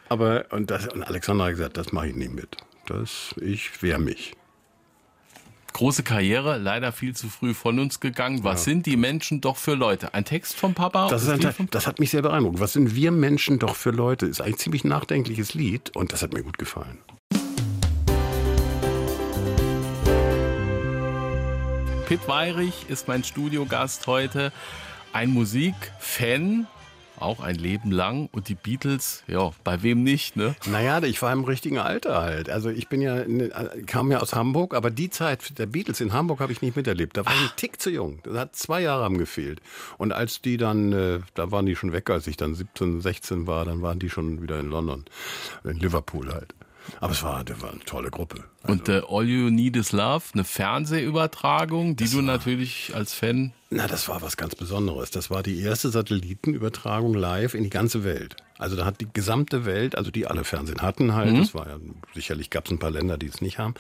Aber, 0.09 0.45
und 0.51 0.71
das, 0.71 0.89
und 0.89 1.03
Alexander 1.03 1.45
hat 1.45 1.53
gesagt, 1.53 1.77
das 1.79 1.93
mache 1.93 2.09
ich 2.09 2.17
nicht 2.17 2.35
mit. 2.35 2.57
Das, 2.87 3.35
ich 3.41 3.83
wehr 3.83 3.99
mich. 3.99 4.36
Große 5.77 6.05
Karriere, 6.05 6.57
leider 6.57 6.91
viel 6.91 7.15
zu 7.15 7.29
früh 7.29 7.53
von 7.53 7.79
uns 7.79 8.01
gegangen. 8.01 8.43
Was 8.43 8.65
sind 8.65 8.87
die 8.87 8.97
Menschen 8.97 9.43
doch 9.43 9.59
für 9.59 9.75
Leute? 9.75 10.15
Ein 10.15 10.25
Text 10.25 10.57
vom 10.57 10.73
Papa? 10.73 11.09
Das, 11.09 11.29
ein, 11.29 11.39
vom 11.53 11.69
das 11.71 11.87
hat 11.87 12.01
mich 12.01 12.13
sehr 12.13 12.23
beeindruckt. 12.23 12.61
Was 12.61 12.73
sind 12.73 12.95
wir 12.95 13.11
Menschen 13.11 13.59
doch 13.59 13.77
für 13.77 13.91
Leute? 13.91 14.25
Ist 14.25 14.41
ein 14.41 14.57
ziemlich 14.57 14.85
nachdenkliches 14.85 15.53
Lied 15.53 15.95
und 15.95 16.15
das 16.15 16.23
hat 16.23 16.33
mir 16.33 16.43
gut 16.43 16.57
gefallen. 16.57 16.97
Pitt 22.09 22.27
Weirich 22.27 22.87
ist 22.89 23.07
mein 23.07 23.23
Studiogast 23.23 24.07
heute. 24.07 24.55
Ein 25.13 25.29
Musikfan, 25.29 26.67
auch 27.21 27.41
ein 27.41 27.57
Leben 27.57 27.91
lang. 27.91 28.29
Und 28.33 28.49
die 28.49 28.55
Beatles, 28.55 29.23
ja, 29.27 29.51
bei 29.65 29.83
wem 29.83 30.03
nicht, 30.03 30.37
ne? 30.37 30.55
Naja, 30.67 31.03
ich 31.03 31.21
war 31.23 31.33
im 31.33 31.45
richtigen 31.45 31.79
Alter 31.79 32.21
halt. 32.23 32.49
Also 32.51 32.69
ich 32.71 32.89
bin 32.89 33.01
ja, 33.01 33.17
in- 33.21 33.53
kam 33.87 34.11
ja 34.11 34.19
aus 34.21 34.35
Hamburg, 34.35 34.75
aber 34.75 34.91
die 34.91 35.11
Zeit 35.11 35.59
der 35.59 35.67
Beatles 35.67 36.01
in 36.01 36.13
Hamburg 36.13 36.41
habe 36.41 36.53
ich 36.53 36.63
nicht 36.63 36.77
miterlebt. 36.77 37.17
Da 37.17 37.25
war 37.27 37.33
ich 37.35 37.41
ein 37.51 37.57
Tick 37.57 37.81
zu 37.81 37.91
jung. 37.91 38.21
Das 38.25 38.37
hat 38.37 38.57
zwei 38.57 38.81
Jahre 38.83 39.05
haben 39.05 39.19
gefehlt. 39.19 39.61
Und 39.99 40.13
als 40.13 40.41
die 40.43 40.57
dann, 40.57 40.93
äh, 40.93 41.21
da 41.35 41.51
waren 41.51 41.67
die 41.67 41.77
schon 41.77 41.93
weg, 41.93 42.09
als 42.11 42.27
ich 42.27 42.37
dann 42.37 42.55
17, 42.55 43.01
16 43.01 43.47
war, 43.47 43.65
dann 43.65 43.83
waren 43.83 43.99
die 43.99 44.11
schon 44.11 44.43
wieder 44.43 44.59
in 44.61 44.69
London, 44.71 45.05
in 45.65 45.79
Liverpool 45.79 46.33
halt. 46.33 46.55
Aber 47.01 47.13
es 47.13 47.23
war, 47.25 47.43
das 47.43 47.61
war 47.63 47.71
eine 47.73 47.81
tolle 47.81 48.11
Gruppe. 48.11 48.45
Und 48.69 48.89
äh, 48.89 49.03
All 49.09 49.25
You 49.27 49.51
Need 49.51 49.77
Is 49.77 49.93
Love, 49.93 50.25
eine 50.33 50.45
Fernsehübertragung, 50.45 51.97
die 51.97 52.09
du 52.09 52.23
natürlich 52.23 52.93
als 52.95 53.15
Fan 53.15 53.53
Na, 53.71 53.87
das 53.87 54.09
war 54.09 54.23
was 54.23 54.37
ganz 54.37 54.55
Besonderes. 54.55 55.11
Das 55.11 55.31
war 55.31 55.43
die 55.43 55.61
erste 55.61 55.91
Satellitenübertragung 55.91 57.15
live 57.15 57.55
in 57.55 57.65
die 57.65 57.71
ganze 57.71 58.05
Welt. 58.05 58.37
Also 58.59 58.75
da 58.75 58.87
hat 58.87 59.01
die 59.01 59.09
gesamte 59.13 59.67
Welt, 59.67 59.99
also 59.99 60.11
die 60.11 60.27
alle 60.27 60.45
Fernsehen 60.45 60.81
hatten 60.81 61.15
halt, 61.15 61.37
das 61.39 61.55
war 61.55 61.69
ja, 61.69 61.77
sicherlich 62.15 62.49
gab 62.49 62.65
es 62.65 62.71
ein 62.71 62.79
paar 62.79 62.91
Länder, 62.91 63.19
die 63.19 63.27
es 63.27 63.43
nicht 63.43 63.59
haben, 63.59 63.75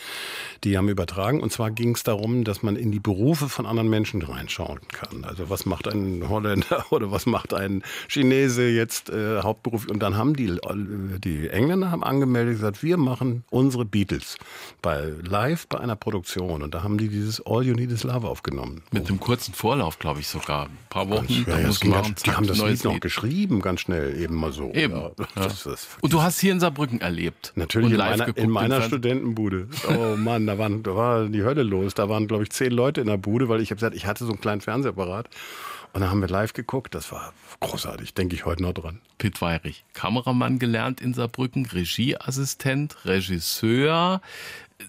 die 0.65 0.77
haben 0.77 0.89
übertragen. 0.89 1.41
Und 1.41 1.51
zwar 1.51 1.71
ging 1.71 1.95
es 1.95 2.03
darum, 2.03 2.45
dass 2.45 2.63
man 2.63 2.77
in 2.77 2.93
die 2.93 3.01
Berufe 3.01 3.49
von 3.49 3.65
anderen 3.65 3.89
Menschen 3.89 4.21
reinschauen 4.21 4.81
kann. 4.89 5.25
Also 5.25 5.49
was 5.49 5.65
macht 5.65 5.89
ein 5.89 6.29
Holländer 6.29 6.85
oder 6.91 7.11
was 7.11 7.25
macht 7.25 7.55
ein 7.55 7.83
Chinese 8.09 8.69
jetzt 8.69 9.09
äh, 9.09 9.41
Hauptberuf? 9.41 9.87
Und 9.87 10.01
dann 10.01 10.17
haben 10.17 10.37
die, 10.37 10.49
äh, 10.49 11.19
die 11.19 11.49
Engländer 11.49 11.91
haben 11.91 12.05
angemeldet, 12.05 12.57
gesagt, 12.57 12.83
wir 12.83 12.99
machen 12.99 13.45
unsere 13.51 13.87
Beatles 13.87 14.37
bei 14.83 15.13
live 15.23 15.67
bei 15.69 15.79
einer 15.81 15.97
Produktion. 15.97 16.63
Und 16.63 16.75
da 16.75 16.83
haben 16.83 16.99
die 16.99 17.09
dieses 17.09 17.45
All 17.45 17.65
You 17.65 17.75
Need 17.75 17.91
Is 17.91 18.05
Love 18.05 18.29
aufgenommen. 18.29 18.83
mit 18.93 19.09
einem 19.09 19.19
kurzen 19.21 19.55
Vorlauf, 19.55 19.99
glaube 19.99 20.21
ich 20.21 20.29
sogar. 20.29 20.67
Ein 20.67 20.79
paar 20.91 21.09
Wochen. 21.09 21.27
Ja, 21.29 21.43
da 21.47 21.59
ja, 21.59 21.63
ganz- 21.65 21.85
machen, 21.85 22.15
die 22.25 22.31
haben 22.31 22.47
das 22.47 22.59
Lied 22.63 22.85
noch 22.85 22.93
Lied. 22.95 23.03
geschrieben, 23.03 23.61
ganz 23.63 23.81
schnell, 23.81 24.21
eben 24.21 24.35
mal 24.37 24.53
so. 24.53 24.73
Eben. 24.73 24.97
Ja, 24.97 25.11
das 25.35 25.67
ist, 25.67 25.89
Und 26.01 26.13
du 26.13 26.23
hast 26.23 26.39
hier 26.41 26.53
in 26.53 26.61
Saarbrücken 26.61 27.01
erlebt. 27.01 27.53
Natürlich 27.57 27.91
in 27.91 27.97
live 27.97 28.11
meiner, 28.11 28.25
geguckt 28.27 28.39
in 28.45 28.51
meiner. 28.51 28.83
Studentenbude. 28.83 29.69
Oh 29.89 30.17
Mann, 30.17 30.47
da, 30.47 30.59
waren, 30.59 30.83
da 30.83 30.95
war 30.95 31.27
die 31.27 31.43
Hölle 31.43 31.63
los. 31.63 31.95
Da 31.95 32.09
waren, 32.09 32.27
glaube 32.29 32.43
ich, 32.45 32.51
zehn 32.51 32.71
Leute 32.73 33.01
in 33.01 33.07
der 33.09 33.17
Bude, 33.17 33.49
weil 33.49 33.61
ich 33.61 33.71
habe 33.71 33.77
gesagt, 33.77 33.97
ich 33.97 34.07
hatte 34.07 34.25
so 34.25 34.31
einen 34.31 34.41
kleinen 34.41 34.61
Fernsehapparat. 34.61 35.29
Und 35.93 36.03
dann 36.03 36.11
haben 36.11 36.21
wir 36.21 36.29
live 36.29 36.53
geguckt. 36.53 36.95
Das 36.95 37.11
war 37.11 37.33
großartig, 37.61 38.13
denke 38.13 38.35
ich 38.35 38.45
heute 38.45 38.63
noch 38.63 38.75
dran. 38.75 39.01
Pitt 39.17 39.41
Weirich, 39.41 39.85
Kameramann 39.95 40.59
gelernt 40.59 41.01
in 41.01 41.15
Saarbrücken, 41.15 41.65
Regieassistent, 41.65 43.05
Regisseur. 43.07 44.21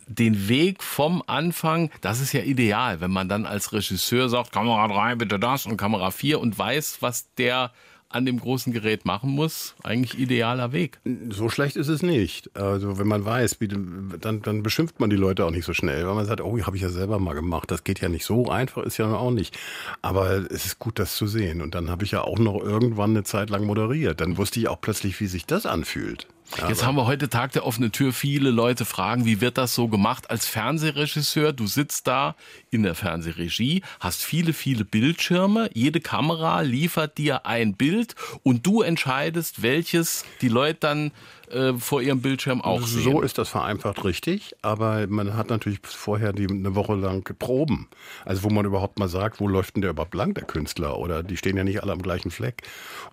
Den 0.08 0.50
Weg 0.50 0.84
vom 0.84 1.24
Anfang, 1.27 1.89
das 2.01 2.20
ist 2.20 2.34
ja 2.34 2.41
ideal, 2.41 3.00
wenn 3.00 3.12
man 3.12 3.29
dann 3.29 3.46
als 3.46 3.72
Regisseur 3.72 4.29
sagt, 4.29 4.51
Kamera 4.51 4.88
3, 4.88 5.15
bitte 5.15 5.39
das 5.39 5.65
und 5.65 5.77
Kamera 5.77 6.12
4 6.12 6.39
und 6.39 6.58
weiß, 6.58 6.98
was 7.01 7.34
der 7.36 7.72
an 8.10 8.25
dem 8.25 8.39
großen 8.39 8.72
Gerät 8.72 9.06
machen 9.06 9.29
muss. 9.32 9.75
Eigentlich 9.84 10.17
idealer 10.17 10.72
Weg. 10.72 11.00
So 11.29 11.50
schlecht 11.50 11.75
ist 11.75 11.89
es 11.89 12.01
nicht. 12.01 12.56
Also 12.56 12.98
wenn 12.98 13.08
man 13.08 13.25
weiß, 13.25 13.60
wie, 13.60 13.67
dann, 13.67 14.41
dann 14.41 14.63
beschimpft 14.63 15.00
man 15.00 15.10
die 15.10 15.17
Leute 15.17 15.46
auch 15.46 15.51
nicht 15.51 15.65
so 15.65 15.74
schnell, 15.74 16.08
weil 16.08 16.15
man 16.15 16.25
sagt, 16.25 16.41
oh, 16.41 16.58
habe 16.60 16.77
ich 16.77 16.84
ja 16.84 16.89
selber 16.89 17.20
mal 17.20 17.34
gemacht. 17.34 17.70
Das 17.70 17.84
geht 17.84 18.00
ja 18.00 18.10
nicht 18.10 18.25
so 18.25 18.50
einfach, 18.50 18.84
ist 18.84 18.98
ja 18.98 19.13
auch 19.13 19.32
nicht. 19.32 19.58
Aber 20.01 20.50
es 20.51 20.65
ist 20.65 20.79
gut, 20.79 21.00
das 21.00 21.15
zu 21.15 21.27
sehen. 21.27 21.62
Und 21.62 21.75
dann 21.75 21.89
habe 21.89 22.06
ich 22.06 22.12
ja 22.12 22.22
auch 22.22 22.39
noch 22.39 22.62
irgendwann 22.62 23.12
eine 23.12 23.24
Zeit 23.24 23.50
lang 23.50 23.65
moderiert. 23.65 24.22
Dann 24.22 24.38
wusste 24.38 24.60
ich 24.60 24.70
auch 24.70 24.79
plötzlich, 24.79 25.20
wie 25.20 25.27
sich 25.27 25.46
das 25.46 25.65
anfühlt. 25.65 26.27
Ja, 26.58 26.70
Jetzt 26.70 26.80
aber- 26.80 26.88
haben 26.88 26.96
wir 26.96 27.06
heute 27.08 27.30
Tag 27.30 27.51
der 27.51 27.66
offenen 27.66 27.92
Tür. 27.92 28.13
Viele 28.13 28.50
Leute 28.51 28.86
fragen, 28.86 29.25
wie 29.25 29.42
wird 29.42 29.58
das 29.58 29.75
so 29.75 29.88
gemacht 29.89 30.30
als 30.30 30.48
Fernsehregisseur? 30.48 31.51
Du 31.54 31.68
sitzt 31.68 32.08
da 32.08 32.36
in 32.72 32.84
der 32.84 32.96
Fernsehregie, 32.96 33.82
hast 34.00 34.24
viele, 34.24 34.54
viele 34.54 34.86
Bildschirme. 34.86 35.70
Jede 35.74 36.00
Kamera 36.00 36.62
liefert 36.62 37.18
dir 37.18 37.46
ein 37.46 37.74
Bild 37.75 38.16
und 38.44 38.66
du 38.66 38.82
entscheidest, 38.82 39.62
welches 39.62 40.24
die 40.42 40.48
Leute 40.50 40.80
dann 40.82 41.12
äh, 41.50 41.74
vor 41.74 42.01
ihrem 42.01 42.22
Bildschirm 42.22 42.62
auch 42.62 42.86
sehen. 42.86 43.04
So 43.04 43.22
ist 43.22 43.38
das 43.38 43.48
vereinfacht 43.48 44.04
richtig, 44.04 44.54
aber 44.62 45.08
man 45.08 45.38
hat 45.38 45.50
natürlich 45.50 45.80
vorher 45.82 46.34
die, 46.34 46.48
eine 46.50 46.75
Woche 46.75 46.96
lang 46.96 47.24
Proben. 47.39 47.88
Also 48.25 48.44
wo 48.44 48.50
man 48.50 48.66
überhaupt 48.66 49.00
mal 49.00 49.08
sagt, 49.08 49.39
wo 49.39 49.48
läuft 49.48 49.75
denn 49.75 49.82
der 49.82 49.92
überhaupt 49.92 50.13
lang, 50.13 50.34
der 50.34 50.44
Künstler? 50.44 50.98
Oder 50.98 51.24
die 51.24 51.38
stehen 51.38 51.56
ja 51.56 51.63
nicht 51.63 51.82
alle 51.82 51.94
am 51.94 52.01
gleichen 52.01 52.32
Fleck. 52.32 52.63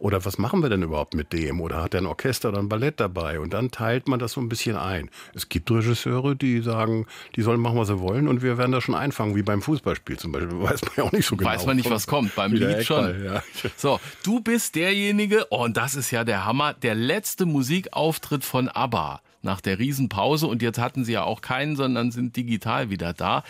Oder 0.00 0.24
was 0.24 0.36
machen 0.36 0.62
wir 0.62 0.68
denn 0.68 0.82
überhaupt 0.82 1.14
mit 1.14 1.32
dem? 1.32 1.60
Oder 1.60 1.80
hat 1.80 1.94
er 1.94 2.00
ein 2.00 2.06
Orchester 2.06 2.48
oder 2.48 2.58
ein 2.58 2.68
Ballett 2.68 2.98
dabei? 2.98 3.38
Und 3.38 3.52
dann 3.52 3.70
teilt 3.70 4.08
man 4.08 4.18
das 4.18 4.32
so 4.32 4.40
ein 4.40 4.48
bisschen 4.48 4.76
ein. 4.76 5.10
Es 5.32 5.48
gibt 5.48 5.70
Regisseure, 5.70 6.34
die 6.34 6.60
sagen, 6.60 7.06
die 7.36 7.42
sollen 7.42 7.60
machen, 7.60 7.78
was 7.78 7.86
sie 7.86 8.00
wollen 8.00 8.26
und 8.26 8.42
wir 8.42 8.58
werden 8.58 8.72
das 8.72 8.82
schon 8.82 8.96
einfangen, 8.96 9.36
wie 9.36 9.42
beim 9.42 9.62
Fußballspiel 9.62 10.18
zum 10.18 10.32
Beispiel. 10.32 10.60
Weiß 10.60 10.82
man 10.82 10.92
ja 10.96 11.04
auch 11.04 11.12
nicht 11.12 11.26
so 11.26 11.36
genau. 11.36 11.50
Weiß 11.50 11.66
man 11.66 11.76
nicht, 11.76 11.88
was 11.88 12.08
kommt. 12.08 12.34
Beim 12.34 12.52
Lied 12.52 12.84
schon. 12.84 13.24
Ja. 13.24 13.44
So, 13.76 14.00
du 14.24 14.40
bist 14.40 14.74
derjenige, 14.74 15.46
oh, 15.50 15.64
und 15.64 15.76
das 15.76 15.94
ist 15.94 16.10
ja 16.10 16.24
der 16.24 16.44
Hammer, 16.44 16.74
der 16.74 16.96
letzte 16.96 17.46
Musikauftritt 17.46 18.23
von 18.44 18.68
ABBA. 18.68 19.20
Nach 19.42 19.60
der 19.60 19.78
Riesenpause 19.78 20.46
und 20.46 20.62
jetzt 20.62 20.78
hatten 20.78 21.04
sie 21.04 21.12
ja 21.12 21.24
auch 21.24 21.42
keinen, 21.42 21.76
sondern 21.76 22.10
sind 22.10 22.34
digital 22.34 22.88
wieder 22.88 23.12
da 23.12 23.44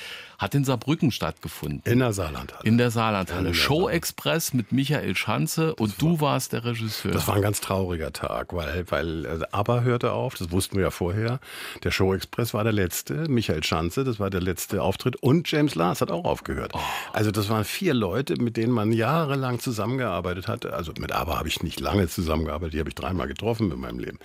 hat 0.45 0.55
in 0.55 0.65
Saarbrücken 0.65 1.11
stattgefunden. 1.11 1.81
In 1.91 2.01
der 2.01 2.13
Saarlandhalle. 2.13 2.63
In 2.65 2.77
der 2.77 2.91
Saarlandhalle. 2.91 3.49
Ja, 3.49 3.55
Show 3.55 3.89
Express 3.89 4.53
mit 4.53 4.73
Michael 4.73 5.17
Schanze 5.17 5.75
und 5.75 5.93
war, 5.93 5.97
du 5.99 6.21
warst 6.21 6.53
der 6.53 6.65
Regisseur. 6.65 7.13
Das 7.13 7.27
war 7.27 7.37
ein 7.37 7.43
ganz 7.43 7.63
trauriger 7.63 8.13
Tag, 8.13 8.53
weil, 8.53 8.85
weil 8.91 9.27
also 9.27 9.47
ABBA 9.51 9.81
hörte 9.81 10.13
auf, 10.13 10.35
das 10.35 10.51
wussten 10.51 10.77
wir 10.77 10.83
ja 10.85 10.91
vorher. 10.91 11.41
Der 11.83 11.91
Show 11.91 12.13
Express 12.13 12.53
war 12.53 12.63
der 12.63 12.75
letzte, 12.75 13.27
Michael 13.29 13.65
Schanze, 13.65 14.05
das 14.05 14.21
war 14.21 14.29
der 14.29 14.43
letzte 14.43 14.83
Auftritt 14.83 15.17
und 15.17 15.51
James 15.51 15.75
Lars 15.75 16.03
hat 16.03 16.11
auch 16.11 16.25
aufgehört. 16.25 16.73
Oh. 16.75 16.81
Also 17.15 17.31
das 17.31 17.49
waren 17.49 17.65
vier 17.65 17.95
Leute, 17.95 18.37
mit 18.41 18.59
denen 18.59 18.73
man 18.73 18.93
jahrelang 18.93 19.61
zusammengearbeitet 19.61 20.47
hat. 20.47 20.67
Also 20.67 20.93
mit 21.01 21.13
ABBA 21.13 21.39
habe 21.39 21.49
ich 21.49 21.63
nicht 21.63 21.81
lange 21.81 22.07
zusammengearbeitet, 22.09 22.75
die 22.75 22.81
habe 22.81 22.91
ich 22.91 22.95
dreimal 22.95 23.29
getroffen 23.29 23.73
in 23.73 23.81
meinem 23.81 23.99
Leben. 23.99 24.19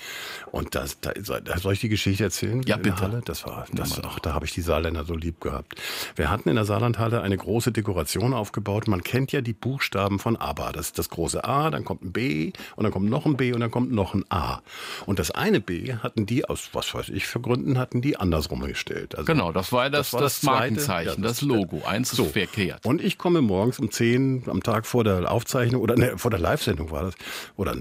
Und 0.51 0.75
das, 0.75 0.99
da, 0.99 1.13
soll 1.57 1.73
ich 1.73 1.79
die 1.79 1.89
Geschichte 1.89 2.25
erzählen? 2.25 2.61
Ja, 2.63 2.75
bitte. 2.75 3.21
Das 3.23 3.45
war, 3.45 3.65
das, 3.71 4.01
ach, 4.03 4.19
da 4.19 4.33
habe 4.33 4.45
ich 4.45 4.51
die 4.51 4.61
Saarländer 4.61 5.05
so 5.05 5.15
lieb 5.15 5.39
gehabt. 5.39 5.75
Wir 6.15 6.29
hatten 6.29 6.49
in 6.49 6.55
der 6.55 6.65
Saarlandhalle 6.65 7.21
eine 7.21 7.37
große 7.37 7.71
Dekoration 7.71 8.33
aufgebaut. 8.33 8.87
Man 8.87 9.03
kennt 9.03 9.31
ja 9.31 9.41
die 9.41 9.53
Buchstaben 9.53 10.19
von 10.19 10.35
ABBA. 10.35 10.71
Das 10.71 10.87
ist 10.87 10.99
das 10.99 11.09
große 11.09 11.43
A, 11.43 11.69
dann 11.69 11.85
kommt 11.85 12.03
ein 12.03 12.11
B 12.11 12.51
und 12.75 12.83
dann 12.83 12.91
kommt 12.91 13.09
noch 13.09 13.25
ein 13.25 13.37
B 13.37 13.53
und 13.53 13.61
dann 13.61 13.71
kommt 13.71 13.91
noch 13.91 14.13
ein 14.13 14.25
A. 14.29 14.61
Und 15.05 15.19
das 15.19 15.31
eine 15.31 15.59
B 15.59 15.93
hatten 15.95 16.25
die 16.25 16.45
aus 16.45 16.69
was 16.73 16.93
weiß 16.93 17.09
ich 17.09 17.27
für 17.27 17.39
Gründen 17.39 17.77
hatten 17.77 18.01
die 18.01 18.17
andersrum 18.17 18.61
gestellt. 18.61 19.15
Also 19.15 19.25
genau, 19.25 19.51
das 19.51 19.71
war 19.71 19.89
das, 19.89 20.11
das, 20.11 20.13
war 20.13 20.21
das, 20.21 20.41
das 20.41 20.43
Markenzeichen, 20.43 21.21
ja, 21.21 21.27
das, 21.27 21.41
Logo. 21.41 21.81
Eins 21.85 22.11
so. 22.11 22.25
ist 22.25 22.31
verkehrt. 22.33 22.85
Und 22.85 23.01
ich 23.01 23.17
komme 23.17 23.41
morgens 23.41 23.79
um 23.79 23.91
10 23.91 24.43
am 24.47 24.63
Tag 24.63 24.85
vor 24.85 25.03
der 25.03 25.31
Aufzeichnung 25.31 25.81
oder 25.81 25.95
ne, 25.95 26.17
vor 26.17 26.31
der 26.31 26.39
Live-Sendung 26.39 26.91
war 26.91 27.03
das 27.03 27.15
oder 27.55 27.75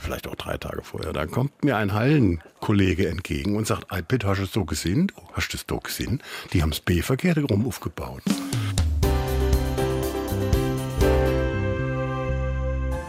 vielleicht 0.00 0.26
auch 0.28 0.34
drei 0.34 0.56
Tage 0.56 0.82
vorher. 0.82 1.12
Da 1.12 1.26
kommt 1.26 1.64
mir 1.64 1.76
ein 1.76 1.92
Hallenkollege 2.70 3.08
entgegen 3.08 3.56
und 3.56 3.66
sagt, 3.66 3.90
hey, 3.90 4.02
Pitt, 4.02 4.24
hast 4.24 4.38
du 4.38 4.44
es 4.44 4.52
so 4.52 4.64
gesehen? 4.64 5.10
Hast 5.32 5.52
du 5.52 5.56
es 5.56 5.64
so 5.68 5.78
gesehen? 5.78 6.22
Die 6.52 6.62
haben 6.62 6.70
das 6.70 6.80
B 6.80 7.02
verkehrt 7.02 7.38
rum 7.50 7.66
aufgebaut. 7.66 8.22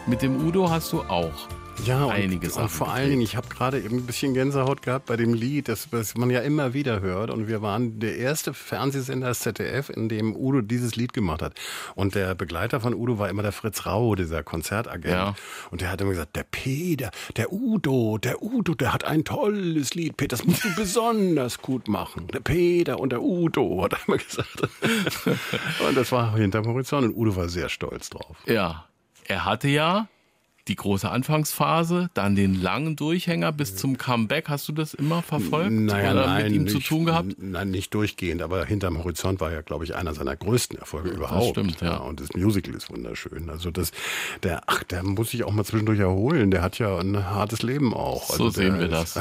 Mit 0.08 0.22
dem 0.22 0.46
Udo 0.46 0.70
hast 0.70 0.91
du 0.91 1.01
auch 1.01 1.48
ja, 1.86 2.08
einiges. 2.08 2.56
Und, 2.58 2.64
und 2.64 2.70
vor 2.70 2.92
allen 2.92 3.10
Dingen, 3.10 3.22
ich 3.22 3.36
habe 3.36 3.48
gerade 3.48 3.80
eben 3.80 3.98
ein 3.98 4.06
bisschen 4.06 4.34
Gänsehaut 4.34 4.82
gehabt 4.82 5.08
bei 5.08 5.18
dem 5.18 5.34
Lied, 5.34 5.68
das, 5.68 5.88
das, 5.92 6.16
man 6.16 6.30
ja 6.30 6.42
immer 6.42 6.74
wieder 6.74 7.02
hört. 7.02 7.30
Und 7.30 7.48
wir 7.48 7.62
waren 7.62 8.00
der 8.00 8.18
erste 8.18 8.54
Fernsehsender 8.54 9.30
des 9.30 9.40
ZDF, 9.40 9.90
in 9.90 10.10
dem 10.10 10.36
Udo 10.36 10.62
dieses 10.62 10.96
Lied 10.96 11.14
gemacht 11.14 11.42
hat. 11.42 11.54
Und 11.96 12.16
der 12.16 12.36
Begleiter 12.36 12.80
von 12.82 12.94
Udo 12.94 13.20
war 13.20 13.30
immer 13.30 13.44
der 13.44 13.52
Fritz 13.52 13.86
Rau, 13.86 14.16
dieser 14.16 14.44
Konzertagent. 14.44 15.06
Ja. 15.06 15.36
Und 15.70 15.82
der 15.82 15.92
hat 15.92 16.02
immer 16.02 16.12
gesagt, 16.12 16.36
der 16.36 16.46
Peter, 16.50 17.12
der 17.38 17.52
Udo, 17.52 18.18
der 18.18 18.42
Udo, 18.42 18.74
der 18.76 18.94
hat 18.94 19.04
ein 19.04 19.24
tolles 19.24 19.94
Lied. 19.94 20.18
Peter, 20.18 20.36
das 20.38 20.46
musst 20.46 20.64
du 20.64 20.76
besonders 20.76 21.62
gut 21.62 21.88
machen. 21.88 22.28
Der 22.28 22.40
Peter 22.40 23.00
und 23.00 23.12
der 23.12 23.22
Udo, 23.22 23.84
hat 23.84 23.94
er 23.94 24.00
immer 24.08 24.18
gesagt. 24.18 24.62
und 25.88 25.98
das 25.98 26.12
war 26.12 26.36
hinterm 26.36 26.66
Horizont. 26.66 27.06
Und 27.06 27.16
Udo 27.16 27.36
war 27.36 27.50
sehr 27.50 27.70
stolz 27.70 28.10
drauf. 28.10 28.38
Ja, 28.46 28.86
er 29.26 29.46
hatte 29.46 29.68
ja 29.68 30.08
die 30.72 30.75
große 30.78 31.10
Anfangsphase, 31.10 32.10
dann 32.13 32.36
den 32.36 32.60
langen 32.60 32.96
Durchhänger 32.96 33.51
bis 33.51 33.75
zum 33.75 33.98
Comeback. 33.98 34.48
Hast 34.48 34.70
du 34.70 34.72
das 34.72 34.94
immer 34.94 35.22
verfolgt 35.22 35.72
naja, 35.72 36.12
oder 36.13 36.25
nein, 36.28 36.44
mit 36.46 36.54
ihm 36.54 36.63
nicht, 36.63 36.72
zu 36.72 36.80
tun 36.80 37.06
gehabt? 37.06 37.36
Nein, 37.38 37.72
nicht 37.72 37.94
durchgehend, 37.94 38.42
aber 38.42 38.66
hinterm 38.66 38.98
Horizont 38.98 39.42
war 39.42 39.51
ja, 39.51 39.62
glaube 39.62 39.84
ich, 39.84 39.96
einer 39.96 40.13
seiner 40.13 40.36
größten 40.36 40.80
Erfolge 40.80 41.10
überhaupt. 41.10 41.58
Das 41.58 41.66
stimmt, 41.66 41.82
ja. 41.82 41.98
Und 41.98 42.22
das 42.22 42.30
Musical 42.34 42.74
ist 42.74 42.90
wunderschön. 42.90 43.50
Also 43.50 43.70
das, 43.70 43.92
der, 44.44 44.62
ach, 44.68 44.84
der 44.84 45.04
muss 45.04 45.32
sich 45.32 45.44
auch 45.44 45.51
mal 45.51 45.66
zwischendurch 45.66 46.00
erholen. 46.00 46.51
Der 46.51 46.62
hat 46.62 46.80
ja 46.80 46.98
ein 46.98 47.25
hartes 47.25 47.63
Leben 47.63 47.94
auch. 47.94 48.30
Also 48.30 48.46
so 48.46 48.50
sehen 48.51 48.80
wir 48.80 48.88
das. 48.88 49.20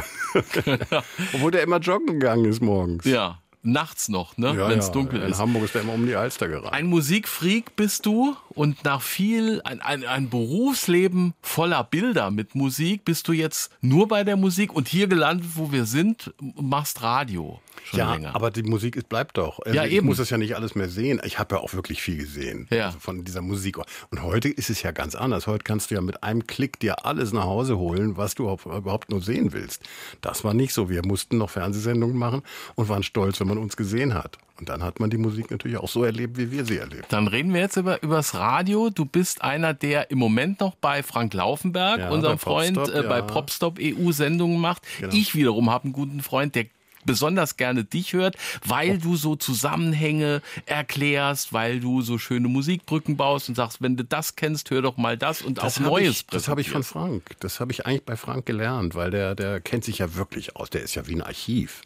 Obwohl 1.35 1.51
der 1.51 1.65
immer 1.65 1.79
joggen 1.79 2.21
gegangen 2.21 2.45
ist 2.45 2.63
morgens. 2.63 3.05
Ja, 3.07 3.41
nachts 3.63 4.09
noch, 4.09 4.37
ne? 4.37 4.55
Ja, 4.57 4.69
wenn 4.69 4.79
es 4.79 4.87
ja. 4.87 4.93
dunkel 4.93 5.21
in 5.21 5.29
ist. 5.29 5.39
In 5.39 5.43
Hamburg 5.43 5.65
ist 5.65 5.75
er 5.75 5.83
immer 5.83 5.95
um 5.95 6.07
die 6.07 6.15
Alster 6.15 6.49
gerannt. 6.49 6.73
Ein 6.73 6.87
Musikfreak 6.87 7.77
bist 7.77 8.07
du 8.07 8.37
und 8.61 8.85
nach 8.85 9.01
viel, 9.01 9.63
ein, 9.65 9.81
ein, 9.81 10.05
ein 10.05 10.29
Berufsleben 10.29 11.33
voller 11.41 11.83
Bilder 11.83 12.31
mit 12.31 12.55
Musik 12.55 13.07
bist 13.07 13.27
du 13.27 13.33
jetzt 13.33 13.73
nur 13.81 14.07
bei 14.07 14.23
der 14.23 14.37
Musik 14.37 14.75
und 14.75 14.87
hier 14.87 15.07
gelandet, 15.07 15.47
wo 15.55 15.73
wir 15.73 15.87
sind, 15.87 16.35
machst 16.61 17.01
Radio. 17.01 17.59
Schon 17.85 17.99
ja, 18.01 18.13
länger. 18.13 18.35
aber 18.35 18.51
die 18.51 18.63
Musik 18.63 18.97
ist, 18.97 19.09
bleibt 19.09 19.39
doch. 19.39 19.61
Also 19.61 19.75
ja, 19.75 19.87
ich 19.87 19.95
eben. 19.95 20.07
muss 20.07 20.19
das 20.19 20.29
ja 20.29 20.37
nicht 20.37 20.57
alles 20.57 20.75
mehr 20.75 20.91
sehen. 20.91 21.23
Ich 21.25 21.39
habe 21.39 21.55
ja 21.55 21.63
auch 21.63 21.73
wirklich 21.73 22.03
viel 22.03 22.19
gesehen 22.19 22.69
ja. 22.71 22.89
also 22.89 22.99
von 22.99 23.25
dieser 23.25 23.41
Musik. 23.41 23.79
Und 24.11 24.23
heute 24.23 24.51
ist 24.51 24.69
es 24.69 24.83
ja 24.83 24.91
ganz 24.91 25.15
anders. 25.15 25.47
Heute 25.47 25.65
kannst 25.65 25.91
du 25.91 25.95
ja 25.95 26.03
mit 26.03 26.23
einem 26.23 26.47
Klick 26.47 26.79
dir 26.81 27.07
alles 27.07 27.33
nach 27.33 27.45
Hause 27.45 27.79
holen, 27.79 28.19
was 28.19 28.35
du 28.35 28.45
überhaupt 28.53 29.09
nur 29.09 29.23
sehen 29.23 29.55
willst. 29.55 29.83
Das 30.21 30.45
war 30.45 30.53
nicht 30.53 30.75
so. 30.75 30.91
Wir 30.91 31.01
mussten 31.07 31.39
noch 31.39 31.49
Fernsehsendungen 31.49 32.19
machen 32.19 32.43
und 32.75 32.91
waren 32.91 33.05
stolz, 33.05 33.41
wenn 33.41 33.49
man 33.49 33.57
uns 33.57 33.79
gesehen 33.79 34.13
hat. 34.13 34.37
Und 34.61 34.69
dann 34.69 34.83
hat 34.83 35.01
man 35.01 35.09
die 35.09 35.17
Musik 35.17 35.51
natürlich 35.51 35.79
auch 35.79 35.89
so 35.89 36.05
erlebt, 36.05 36.37
wie 36.37 36.53
wir 36.53 36.67
sie 36.67 36.77
erlebt. 36.77 37.07
Dann 37.09 37.29
reden 37.29 37.55
wir 37.55 37.63
jetzt 37.63 37.79
über 37.79 38.03
übers 38.03 38.35
Radio. 38.35 38.50
Du 38.95 39.05
bist 39.05 39.43
einer, 39.43 39.75
der 39.75 40.11
im 40.11 40.19
Moment 40.19 40.61
noch 40.61 40.75
bei 40.75 41.03
Frank 41.03 41.35
Laufenberg, 41.35 42.01
Ja, 42.01 42.11
unserem 42.11 42.39
Freund, 42.39 42.77
Popstop, 42.77 43.05
äh, 43.05 43.09
bei 43.09 43.19
ja. 43.19 43.23
Popstop 43.23 43.79
EU 43.81 44.13
Sendungen 44.13 44.59
macht. 44.59 44.83
Genau. 44.99 45.15
Ich 45.15 45.35
wiederum 45.35 45.71
habe 45.71 45.85
einen 45.85 45.93
guten 45.93 46.21
Freund, 46.21 46.55
der 46.55 46.67
besonders 47.05 47.57
gerne 47.57 47.85
dich 47.85 48.13
hört, 48.13 48.37
weil 48.65 48.99
du 48.99 49.17
so 49.17 49.37
Zusammenhänge 49.37 50.43
erklärst, 50.67 51.53
weil 51.53 51.81
du 51.81 52.03
so 52.03 52.19
schöne 52.19 52.49
Musikbrücken 52.49 53.17
baust 53.17 53.49
und 53.49 53.55
sagst, 53.55 53.81
wenn 53.83 53.97
du 53.97 54.05
das 54.05 54.37
kennst, 54.37 54.71
hör 54.71 54.83
doch 54.83 54.97
mal 54.97 55.17
das 55.17 55.43
und 55.43 55.59
Das 55.59 55.79
auch 55.79 55.83
Neues. 55.83 56.21
Ich, 56.21 56.27
das 56.27 56.49
habe 56.49 56.61
ich 56.61 56.71
von. 56.71 56.83
Frank. 56.83 57.37
Das 57.41 57.61
habe 57.61 57.73
ich 57.73 57.87
eigentlich 57.87 58.05
bei 58.05 58.17
Frank 58.17 58.47
gelernt, 58.47 58.95
weil 58.95 59.11
der, 59.11 59.35
der 59.35 59.61
kennt 59.61 59.85
sich 59.85 59.99
ja 59.99 60.15
wirklich 60.15 60.57
aus. 60.57 60.71
Der 60.71 60.83
ist 60.83 60.95
ja 60.95 61.07
wie 61.07 61.15
ein 61.15 61.23
Archiv. 61.23 61.83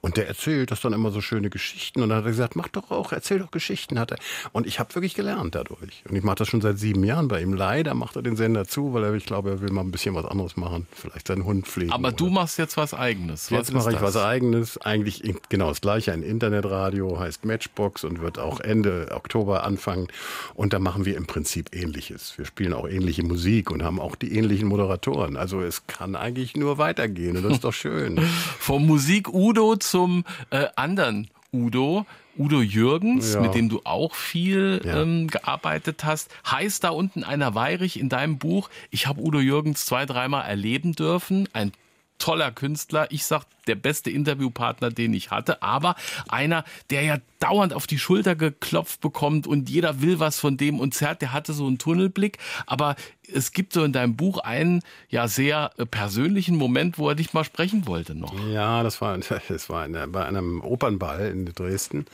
Und 0.00 0.16
der 0.16 0.28
erzählt 0.28 0.70
das 0.70 0.80
dann 0.80 0.92
immer 0.92 1.10
so 1.10 1.20
schöne 1.20 1.50
Geschichten. 1.50 2.02
Und 2.02 2.10
dann 2.10 2.18
hat 2.18 2.24
er 2.24 2.30
gesagt, 2.30 2.56
mach 2.56 2.68
doch 2.68 2.90
auch, 2.90 3.12
erzähl 3.12 3.38
doch 3.38 3.50
Geschichten. 3.50 3.98
Hat 3.98 4.12
er. 4.12 4.18
Und 4.52 4.66
ich 4.66 4.78
habe 4.78 4.94
wirklich 4.94 5.14
gelernt 5.14 5.54
dadurch. 5.54 6.02
Und 6.08 6.16
ich 6.16 6.22
mache 6.22 6.36
das 6.36 6.48
schon 6.48 6.60
seit 6.60 6.78
sieben 6.78 7.04
Jahren 7.04 7.28
bei 7.28 7.40
ihm. 7.40 7.52
Leider 7.52 7.94
macht 7.94 8.16
er 8.16 8.22
den 8.22 8.36
Sender 8.36 8.66
zu, 8.66 8.92
weil 8.94 9.04
er, 9.04 9.14
ich 9.14 9.26
glaube, 9.26 9.50
er 9.50 9.60
will 9.60 9.70
mal 9.70 9.82
ein 9.82 9.90
bisschen 9.90 10.14
was 10.14 10.24
anderes 10.24 10.56
machen. 10.56 10.86
Vielleicht 10.92 11.28
seinen 11.28 11.44
Hund 11.44 11.66
pflegen. 11.66 11.92
Aber 11.92 12.12
du 12.12 12.28
machst 12.28 12.58
jetzt 12.58 12.76
was 12.76 12.94
Eigenes. 12.94 13.50
Jetzt 13.50 13.68
was 13.68 13.74
mache 13.74 13.88
ist 13.90 13.94
ich 13.96 14.00
das? 14.00 14.14
was 14.14 14.22
eigenes. 14.22 14.78
Eigentlich 14.78 15.22
genau 15.48 15.68
das 15.68 15.80
gleiche. 15.80 16.12
Ein 16.12 16.22
Internetradio 16.22 17.18
heißt 17.18 17.44
Matchbox 17.44 18.04
und 18.04 18.20
wird 18.20 18.38
auch 18.38 18.60
Ende 18.60 19.08
Oktober 19.12 19.64
anfangen. 19.64 20.08
Und 20.54 20.72
da 20.72 20.78
machen 20.78 21.04
wir 21.04 21.16
im 21.16 21.26
Prinzip 21.26 21.74
Ähnliches. 21.74 22.36
Wir 22.36 22.44
spielen 22.44 22.72
auch 22.72 22.88
ähnliche 22.88 23.22
Musik 23.22 23.70
und 23.70 23.82
haben 23.82 24.00
auch 24.00 24.16
die 24.16 24.36
ähnlichen 24.36 24.68
Moderatoren. 24.68 25.36
Also 25.36 25.60
es 25.60 25.86
kann 25.86 26.16
eigentlich 26.16 26.56
nur 26.56 26.78
weitergehen 26.78 27.36
und 27.36 27.42
das 27.42 27.54
ist 27.54 27.64
doch 27.64 27.72
schön. 27.72 28.18
Vom 28.58 28.86
Musik 28.86 29.32
Udo 29.46 29.76
zum 29.76 30.24
äh, 30.50 30.66
anderen 30.74 31.28
Udo. 31.52 32.04
Udo 32.38 32.60
Jürgens, 32.60 33.32
Ja. 33.34 33.40
mit 33.40 33.54
dem 33.54 33.68
du 33.68 33.80
auch 33.84 34.14
viel 34.14 34.82
Ja. 34.84 35.00
ähm, 35.02 35.28
gearbeitet 35.28 36.04
hast, 36.04 36.30
heißt 36.50 36.82
da 36.84 36.90
unten 36.90 37.22
einer 37.24 37.54
Weirich 37.54 37.98
in 37.98 38.08
deinem 38.08 38.36
Buch. 38.38 38.68
Ich 38.90 39.06
habe 39.06 39.22
Udo 39.22 39.38
Jürgens 39.38 39.86
zwei, 39.86 40.04
dreimal 40.04 40.44
erleben 40.46 40.92
dürfen. 40.94 41.48
Ein 41.54 41.72
toller 42.18 42.50
Künstler. 42.50 43.06
Ich 43.10 43.24
sag, 43.24 43.44
der 43.66 43.74
beste 43.74 44.10
Interviewpartner, 44.10 44.90
den 44.90 45.14
ich 45.14 45.30
hatte, 45.30 45.62
aber 45.62 45.96
einer, 46.28 46.64
der 46.90 47.02
ja 47.02 47.18
dauernd 47.38 47.72
auf 47.72 47.86
die 47.86 47.98
Schulter 47.98 48.34
geklopft 48.34 49.00
bekommt 49.00 49.46
und 49.46 49.68
jeder 49.68 50.00
will 50.00 50.18
was 50.18 50.38
von 50.40 50.56
dem 50.56 50.80
und 50.80 50.94
zerrt, 50.94 51.22
der 51.22 51.32
hatte 51.32 51.52
so 51.52 51.66
einen 51.66 51.78
Tunnelblick, 51.78 52.38
aber 52.66 52.96
es 53.32 53.52
gibt 53.52 53.72
so 53.72 53.84
in 53.84 53.92
deinem 53.92 54.16
Buch 54.16 54.38
einen 54.38 54.82
ja 55.08 55.28
sehr 55.28 55.70
äh, 55.78 55.86
persönlichen 55.86 56.56
Moment, 56.56 56.98
wo 56.98 57.08
er 57.08 57.14
dich 57.14 57.32
mal 57.32 57.44
sprechen 57.44 57.86
wollte 57.86 58.14
noch. 58.14 58.34
Ja, 58.50 58.82
das 58.82 59.00
war, 59.00 59.16
das 59.48 59.68
war 59.68 59.82
eine, 59.82 60.06
bei 60.08 60.24
einem 60.24 60.60
Opernball 60.60 61.28
in 61.28 61.46
Dresden. 61.46 62.06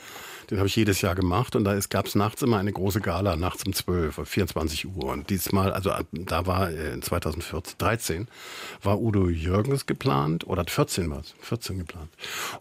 Den 0.49 0.57
habe 0.57 0.67
ich 0.67 0.75
jedes 0.75 1.01
Jahr 1.01 1.15
gemacht 1.15 1.55
und 1.55 1.63
da 1.63 1.77
gab 1.89 2.05
es 2.05 2.15
nachts 2.15 2.41
immer 2.41 2.57
eine 2.57 2.73
große 2.73 2.99
Gala, 2.99 3.35
nachts 3.37 3.65
um 3.65 3.73
12, 3.73 4.17
Uhr, 4.17 4.25
24 4.25 4.85
Uhr. 4.87 5.05
Und 5.05 5.29
diesmal, 5.29 5.71
also 5.71 5.91
da 6.11 6.45
war 6.45 6.69
äh, 6.69 6.99
2014, 6.99 7.75
13, 7.77 8.27
war 8.81 8.99
Udo 8.99 9.29
Jürgens 9.29 9.85
geplant, 9.85 10.45
oder 10.45 10.65
14 10.65 11.09
war 11.09 11.19
es, 11.19 11.33
14 11.45 11.79
geplant. 11.79 12.09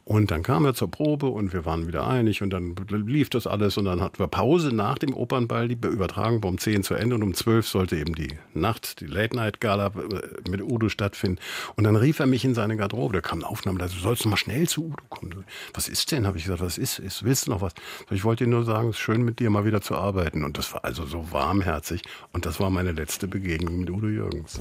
Und 0.04 0.30
dann 0.30 0.42
kamen 0.42 0.66
wir 0.66 0.74
zur 0.74 0.90
Probe 0.90 1.26
und 1.26 1.52
wir 1.52 1.64
waren 1.64 1.86
wieder 1.86 2.06
einig 2.06 2.42
und 2.42 2.50
dann 2.50 2.74
lief 2.88 3.30
das 3.30 3.46
alles 3.46 3.76
und 3.76 3.84
dann 3.84 4.00
hatten 4.00 4.18
wir 4.18 4.26
Pause 4.26 4.74
nach 4.74 4.98
dem 4.98 5.14
Opernball, 5.14 5.68
die 5.68 5.74
Übertragung 5.74 6.42
war 6.42 6.50
um 6.50 6.58
10 6.58 6.82
zu 6.82 6.94
Ende 6.94 7.14
und 7.14 7.22
um 7.22 7.34
12 7.34 7.66
sollte 7.66 7.96
eben 7.96 8.14
die 8.14 8.36
Nacht, 8.54 9.00
die 9.00 9.06
Late-Night-Gala 9.06 9.86
äh, 9.86 10.50
mit 10.50 10.62
Udo 10.62 10.88
stattfinden. 10.88 11.38
Und 11.76 11.84
dann 11.84 11.96
rief 11.96 12.18
er 12.18 12.26
mich 12.26 12.44
in 12.44 12.54
seine 12.54 12.76
Garderobe, 12.76 13.14
da 13.14 13.20
kam 13.20 13.38
eine 13.38 13.48
Aufnahme, 13.48 13.78
da 13.78 13.88
sollst 13.88 14.24
du 14.24 14.28
mal 14.28 14.36
schnell 14.36 14.68
zu 14.68 14.86
Udo 14.86 15.04
kommen. 15.08 15.44
Was 15.74 15.88
ist 15.88 16.12
denn? 16.12 16.26
Habe 16.26 16.38
ich 16.38 16.44
gesagt, 16.44 16.60
was 16.60 16.78
ist, 16.78 16.98
ist? 16.98 17.24
Willst 17.24 17.46
du 17.46 17.50
noch 17.50 17.60
was? 17.60 17.74
Ich 18.10 18.24
wollte 18.24 18.44
dir 18.44 18.50
nur 18.50 18.64
sagen, 18.64 18.88
es 18.88 18.96
ist 18.96 19.02
schön 19.02 19.22
mit 19.22 19.38
dir 19.38 19.50
mal 19.50 19.64
wieder 19.64 19.80
zu 19.80 19.94
arbeiten. 19.94 20.44
Und 20.44 20.58
das 20.58 20.72
war 20.72 20.84
also 20.84 21.06
so 21.06 21.32
warmherzig 21.32 22.02
und 22.32 22.46
das 22.46 22.60
war 22.60 22.70
meine 22.70 22.92
letzte 22.92 23.28
Begegnung 23.28 23.80
mit 23.80 23.90
Udo 23.90 24.08
Jürgens. 24.08 24.58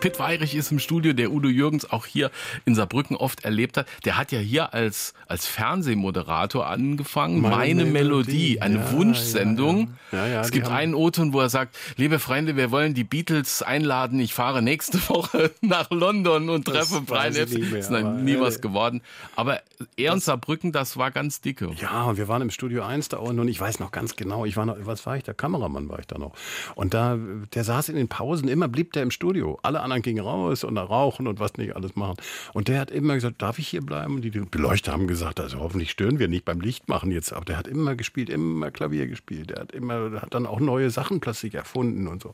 Pitt 0.00 0.18
Weirich 0.18 0.54
ist 0.54 0.72
im 0.72 0.78
Studio, 0.78 1.12
der 1.12 1.30
Udo 1.30 1.48
Jürgens 1.48 1.90
auch 1.90 2.06
hier 2.06 2.30
in 2.64 2.74
Saarbrücken 2.74 3.16
oft 3.16 3.44
erlebt 3.44 3.76
hat. 3.76 3.86
Der 4.04 4.16
hat 4.16 4.32
ja 4.32 4.38
hier 4.38 4.72
als, 4.72 5.14
als 5.26 5.46
Fernsehmoderator 5.46 6.66
angefangen. 6.66 7.40
Meine, 7.40 7.56
Meine 7.56 7.84
Melodie, 7.84 7.92
Melodie, 7.92 8.60
eine 8.60 8.76
ja, 8.76 8.92
Wunschsendung. 8.92 9.94
Ja, 10.12 10.26
ja. 10.26 10.40
es 10.40 10.50
gibt 10.50 10.68
einen 10.68 10.94
O-Ton, 10.94 11.32
wo 11.32 11.40
er 11.40 11.50
sagt, 11.50 11.76
liebe 11.96 12.18
Freunde, 12.18 12.56
wir 12.56 12.70
wollen 12.70 12.94
die 12.94 13.04
Beatles 13.04 13.62
einladen. 13.62 14.18
Ich 14.20 14.32
fahre 14.32 14.62
nächste 14.62 14.98
Woche 15.08 15.50
nach 15.60 15.90
London 15.90 16.48
und 16.48 16.64
treffe 16.64 17.02
Brian 17.02 17.36
Epps. 17.36 17.52
Ist 17.52 17.90
dann 17.90 18.24
nie 18.24 18.40
was 18.40 18.60
geworden. 18.60 19.02
Aber 19.36 19.60
er 19.96 20.14
und 20.14 20.22
Saarbrücken, 20.22 20.72
das 20.72 20.96
war 20.96 21.10
ganz 21.10 21.42
dicke. 21.42 21.70
Ja, 21.76 22.16
wir 22.16 22.26
waren 22.28 22.42
im 22.42 22.50
Studio 22.50 22.84
1 22.84 23.10
da 23.10 23.18
und 23.18 23.48
ich 23.48 23.60
weiß 23.60 23.80
noch 23.80 23.92
ganz 23.92 24.16
genau, 24.16 24.44
ich 24.44 24.56
war 24.56 24.66
noch, 24.66 24.76
was 24.80 25.04
war 25.06 25.16
ich, 25.16 25.24
der 25.24 25.34
Kameramann 25.34 25.88
war 25.88 25.98
ich 25.98 26.06
da 26.06 26.18
noch. 26.18 26.32
Und 26.74 26.94
da, 26.94 27.18
der 27.54 27.64
saß 27.64 27.90
in 27.90 27.96
den 27.96 28.08
Pausen, 28.08 28.48
immer 28.48 28.68
blieb 28.68 28.92
der 28.92 29.02
im 29.02 29.10
Studio. 29.10 29.58
Alle 29.62 29.80
anderen 29.80 29.89
gingen 29.98 30.24
raus 30.24 30.64
und 30.64 30.78
rauchen 30.78 31.26
und 31.26 31.40
was 31.40 31.54
nicht 31.54 31.76
alles 31.76 31.96
machen. 31.96 32.16
Und 32.52 32.68
der 32.68 32.80
hat 32.80 32.90
immer 32.90 33.14
gesagt, 33.14 33.42
darf 33.42 33.58
ich 33.58 33.68
hier 33.68 33.82
bleiben? 33.82 34.14
Und 34.14 34.22
die 34.22 34.30
Beleuchter 34.30 34.92
haben 34.92 35.06
gesagt, 35.06 35.40
also 35.40 35.58
hoffentlich 35.58 35.90
stören 35.90 36.18
wir 36.18 36.28
nicht 36.28 36.44
beim 36.44 36.60
Licht 36.60 36.88
machen 36.88 37.10
jetzt. 37.10 37.32
Aber 37.32 37.44
der 37.44 37.56
hat 37.56 37.66
immer 37.66 37.96
gespielt, 37.96 38.30
immer 38.30 38.70
Klavier 38.70 39.06
gespielt. 39.06 39.50
Der 39.50 39.60
hat 39.60 39.72
immer, 39.72 40.22
hat 40.22 40.34
dann 40.34 40.46
auch 40.46 40.60
neue 40.60 40.90
Sachen 40.90 41.20
plötzlich 41.20 41.54
erfunden 41.54 42.06
und 42.06 42.22
so 42.22 42.32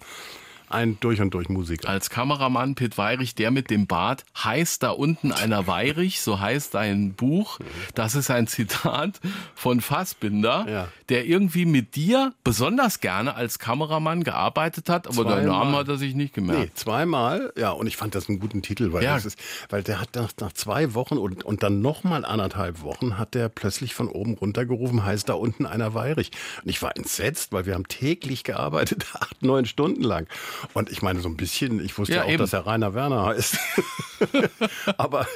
ein 0.69 0.99
durch 1.01 1.21
und 1.21 1.35
durch 1.35 1.49
Musiker. 1.49 1.89
Als 1.89 2.11
Kameramann 2.11 2.75
Pitt 2.75 2.99
Weirich, 2.99 3.35
der 3.35 3.51
mit 3.51 3.71
dem 3.71 3.87
Bart, 3.87 4.25
heißt 4.37 4.83
da 4.83 4.91
unten 4.91 5.33
einer 5.33 5.67
Weirich, 5.67 6.21
so 6.21 6.41
heißt 6.41 6.75
dein 6.75 7.15
Buch. 7.15 7.59
Das 7.95 8.15
ist 8.15 8.31
ein 8.31 8.47
Zitat 8.47 9.21
von 9.55 9.81
Fassbinder, 9.81 10.67
ja. 10.69 10.89
der 11.09 11.27
irgendwie 11.27 11.67
mit 11.67 11.97
dir 11.97 12.33
besonders 12.45 13.01
gerne 13.01 13.35
als 13.35 13.59
Kameramann 13.59 14.25
gearbeitet 14.25 14.89
hat, 14.89 15.07
aber 15.07 15.17
zweimal. 15.17 15.37
deinen 15.37 15.49
Namen 15.49 15.77
hat 15.77 15.89
er 15.89 15.97
sich 15.97 16.15
nicht 16.15 16.35
gemerkt. 16.35 16.61
Nee, 16.61 16.71
zweimal, 16.75 17.53
ja, 17.57 17.71
und 17.71 17.87
ich 17.87 17.97
fand 17.97 18.15
das 18.15 18.29
einen 18.29 18.41
guten 18.41 18.63
Titel, 18.63 18.93
weil, 18.93 19.05
ja. 19.05 19.15
das 19.15 19.27
ist, 19.27 19.39
weil 19.69 19.83
der 19.83 20.01
hat 20.01 20.15
nach, 20.15 20.31
nach 20.41 20.53
zwei 20.53 20.95
Wochen 20.95 21.19
und, 21.19 21.45
und 21.45 21.63
dann 21.63 21.81
nochmal 21.81 22.25
anderthalb 22.25 22.83
Wochen 22.83 23.19
hat 23.19 23.35
der 23.35 23.49
plötzlich 23.49 23.95
von 23.95 24.09
oben 24.09 24.35
runtergerufen, 24.35 25.05
heißt 25.05 25.29
da 25.29 25.35
unten 25.35 25.67
einer 25.67 25.95
Weirich. 25.95 26.31
Und 26.63 26.71
ich 26.71 26.83
war 26.83 26.97
entsetzt, 26.97 27.53
weil 27.53 27.67
wir 27.67 27.75
haben 27.75 27.89
täglich 27.89 28.45
gearbeitet, 28.45 29.07
acht, 29.15 29.43
neun 29.43 29.67
Stunden 29.67 30.03
lang. 30.03 30.27
Und 30.75 30.91
ich 30.91 31.03
meine, 31.03 31.21
so 31.21 31.29
ein 31.29 31.37
bisschen, 31.37 31.85
ich 31.85 31.97
wusste 31.99 32.15
ja, 32.15 32.25
auch, 32.25 32.29
eben. 32.29 32.39
dass 32.39 32.53
er 32.53 32.67
Rainer 32.67 32.95
Werner 32.95 33.27
heißt. 33.27 33.59
aber 34.97 35.27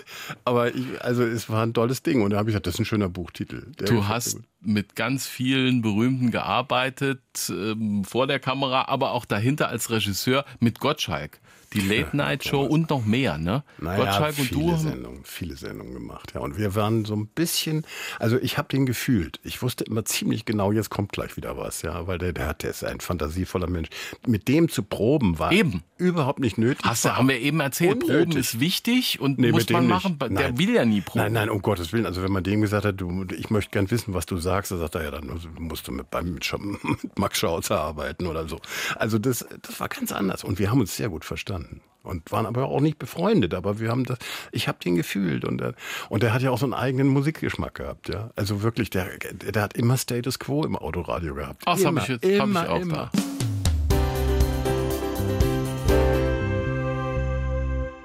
aber 0.45 0.75
ich, 0.75 1.03
also 1.03 1.23
es 1.23 1.49
war 1.49 1.63
ein 1.65 1.75
tolles 1.75 2.03
Ding. 2.03 2.23
Und 2.23 2.31
da 2.31 2.39
habe 2.39 2.51
ich 2.51 2.53
gesagt, 2.53 2.67
das 2.67 2.75
ist 2.75 2.81
ein 2.81 2.85
schöner 2.85 3.09
Buchtitel. 3.09 3.73
Der 3.79 3.89
du 3.89 4.09
hast 4.09 4.39
mit 4.61 4.97
ganz 4.97 5.27
vielen 5.27 5.83
Berühmten 5.83 6.31
gearbeitet, 6.31 7.21
ähm, 7.49 8.05
vor 8.05 8.27
der 8.27 8.41
Kamera, 8.41 8.87
aber 8.89 9.13
auch 9.13 9.25
dahinter 9.25 9.69
als 9.69 9.91
Regisseur 9.91 10.45
mit 10.59 10.81
Gottschalk 10.81 11.41
die 11.73 11.81
Late 11.81 12.17
Night 12.17 12.45
Show 12.45 12.63
und 12.63 12.91
noch 12.91 13.05
mehr, 13.05 13.39
ne? 13.39 13.63
Naja, 13.79 14.05
Gottschalk 14.05 14.39
und 14.39 14.47
viele 14.47 14.61
du 14.61 14.77
Sendungen, 14.77 15.21
viele 15.25 15.57
Sendungen 15.57 15.95
gemacht, 15.95 16.33
ja. 16.35 16.41
Und 16.41 16.59
wir 16.59 16.75
waren 16.75 17.05
so 17.05 17.15
ein 17.15 17.29
bisschen, 17.29 17.87
also 18.19 18.39
ich 18.39 18.59
habe 18.59 18.69
den 18.69 18.87
gefühlt. 18.87 19.39
Ich 19.45 19.63
wusste 19.63 19.85
immer 19.85 20.05
ziemlich 20.05 20.45
genau, 20.45 20.73
jetzt 20.73 20.91
kommt 20.91 21.13
gleich 21.13 21.37
wieder 21.37 21.57
was, 21.57 21.83
ja, 21.83 22.07
weil 22.09 22.19
der, 22.19 22.33
der 22.33 22.49
hat, 22.49 22.63
der 22.65 22.71
ist 22.71 22.85
ein 22.85 23.01
fantasievoller 23.01 23.69
Mensch. 23.69 23.89
Mit 24.27 24.49
dem 24.49 24.69
zu 24.69 24.83
proben 24.83 25.39
war 25.39 25.53
eben. 25.53 25.83
überhaupt 25.97 26.41
nicht 26.41 26.59
nötig. 26.59 26.85
Hast 26.85 27.05
du, 27.05 27.17
haben 27.17 27.29
wir 27.29 27.39
eben 27.39 27.61
erzählt, 27.61 28.03
unnötig. 28.03 28.25
Proben 28.25 28.41
ist 28.41 28.59
wichtig 28.59 29.21
und 29.21 29.39
nee, 29.39 29.53
muss 29.53 29.69
man 29.71 29.87
machen. 29.87 30.19
Nicht. 30.21 30.41
Der 30.41 30.59
will 30.59 30.75
ja 30.75 30.85
nie 30.85 31.03
proben. 31.03 31.23
Nein, 31.23 31.33
nein, 31.35 31.51
um 31.51 31.63
Gottes 31.63 31.93
Willen. 31.93 32.07
Also 32.07 32.23
wenn 32.23 32.33
man 32.33 32.43
dem 32.43 32.63
gesagt 32.63 32.85
hat, 32.85 33.01
du, 33.01 33.27
ich 33.37 33.51
möchte 33.51 33.71
gern 33.71 33.89
wissen, 33.93 34.13
was 34.13 34.27
du 34.27 34.39
sagst, 34.39 34.73
dann 34.73 34.81
sagt 34.81 34.97
er 34.97 35.05
ja, 35.05 35.11
dann 35.13 35.31
musst 35.59 35.87
du 35.87 35.93
mit, 35.93 36.11
beim, 36.11 36.35
mit, 36.35 36.53
mit 37.03 37.19
Max 37.19 37.39
Schauzer 37.39 37.81
arbeiten 37.81 38.27
oder 38.27 38.49
so. 38.49 38.59
Also 38.97 39.21
das, 39.21 39.47
das 39.63 39.79
war 39.79 39.89
ganz 39.89 40.11
anders 40.11 40.43
und 40.43 40.59
wir 40.59 40.71
haben 40.71 40.81
uns 40.81 40.97
sehr 40.97 41.09
gut 41.09 41.25
verstanden 41.25 41.60
und 42.03 42.33
waren 42.33 42.47
aber 42.47 42.69
auch 42.69 42.81
nicht 42.81 42.99
befreundet, 42.99 43.55
aber 43.55 43.79
wir 43.79 43.91
haben 43.91 44.05
das, 44.05 44.19
ich 44.53 44.69
habe 44.69 44.79
den 44.83 44.97
gefühlt 44.97 45.45
und 45.45 45.59
der, 45.59 45.75
und 46.09 46.23
der 46.23 46.33
hat 46.33 46.43
ja 46.43 46.51
auch 46.51 46.59
so 46.59 46.67
einen 46.67 46.75
eigenen 46.75 47.09
Musikgeschmack 47.09 47.75
gehabt, 47.75 48.09
ja. 48.09 48.31
Also 48.37 48.63
wirklich, 48.63 48.91
der, 48.91 49.09
der 49.33 49.63
hat 49.63 49.75
immer 49.75 49.97
Status 49.97 50.39
Quo 50.39 50.65
im 50.65 50.77
Autoradio 50.77 51.35
gehabt. 51.35 51.63
Ach, 51.67 51.77
das 51.77 51.85
habe 51.85 51.99
ich 52.01 52.09
jetzt 52.09 52.25
immer, 52.25 52.61
hab 52.61 52.67
ich 52.67 52.71
auch 52.71 52.81
immer. 52.81 53.11
da. 53.15 53.21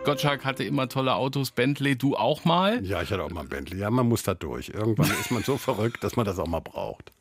Gottschalk 0.05 0.45
hatte 0.45 0.63
immer 0.63 0.87
tolle 0.87 1.15
Autos, 1.15 1.49
Bentley, 1.49 1.97
du 1.97 2.15
auch 2.15 2.45
mal? 2.45 2.85
Ja, 2.85 3.01
ich 3.01 3.09
hatte 3.11 3.23
auch 3.23 3.31
mal 3.31 3.41
ein 3.41 3.49
Bentley. 3.49 3.79
Ja, 3.79 3.89
man 3.89 4.07
muss 4.07 4.21
da 4.21 4.35
durch. 4.35 4.69
Irgendwann 4.69 5.09
ist 5.09 5.31
man 5.31 5.41
so 5.41 5.57
verrückt, 5.57 6.03
dass 6.03 6.15
man 6.15 6.27
das 6.27 6.37
auch 6.37 6.45
mal 6.45 6.59
braucht. 6.59 7.11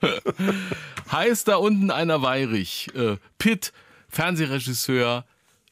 heißt 1.10 1.48
da 1.48 1.56
unten 1.56 1.90
einer 1.90 2.20
Weirich, 2.20 2.90
äh, 2.94 3.16
Pitt, 3.38 3.72
Fernsehregisseur, 4.10 5.24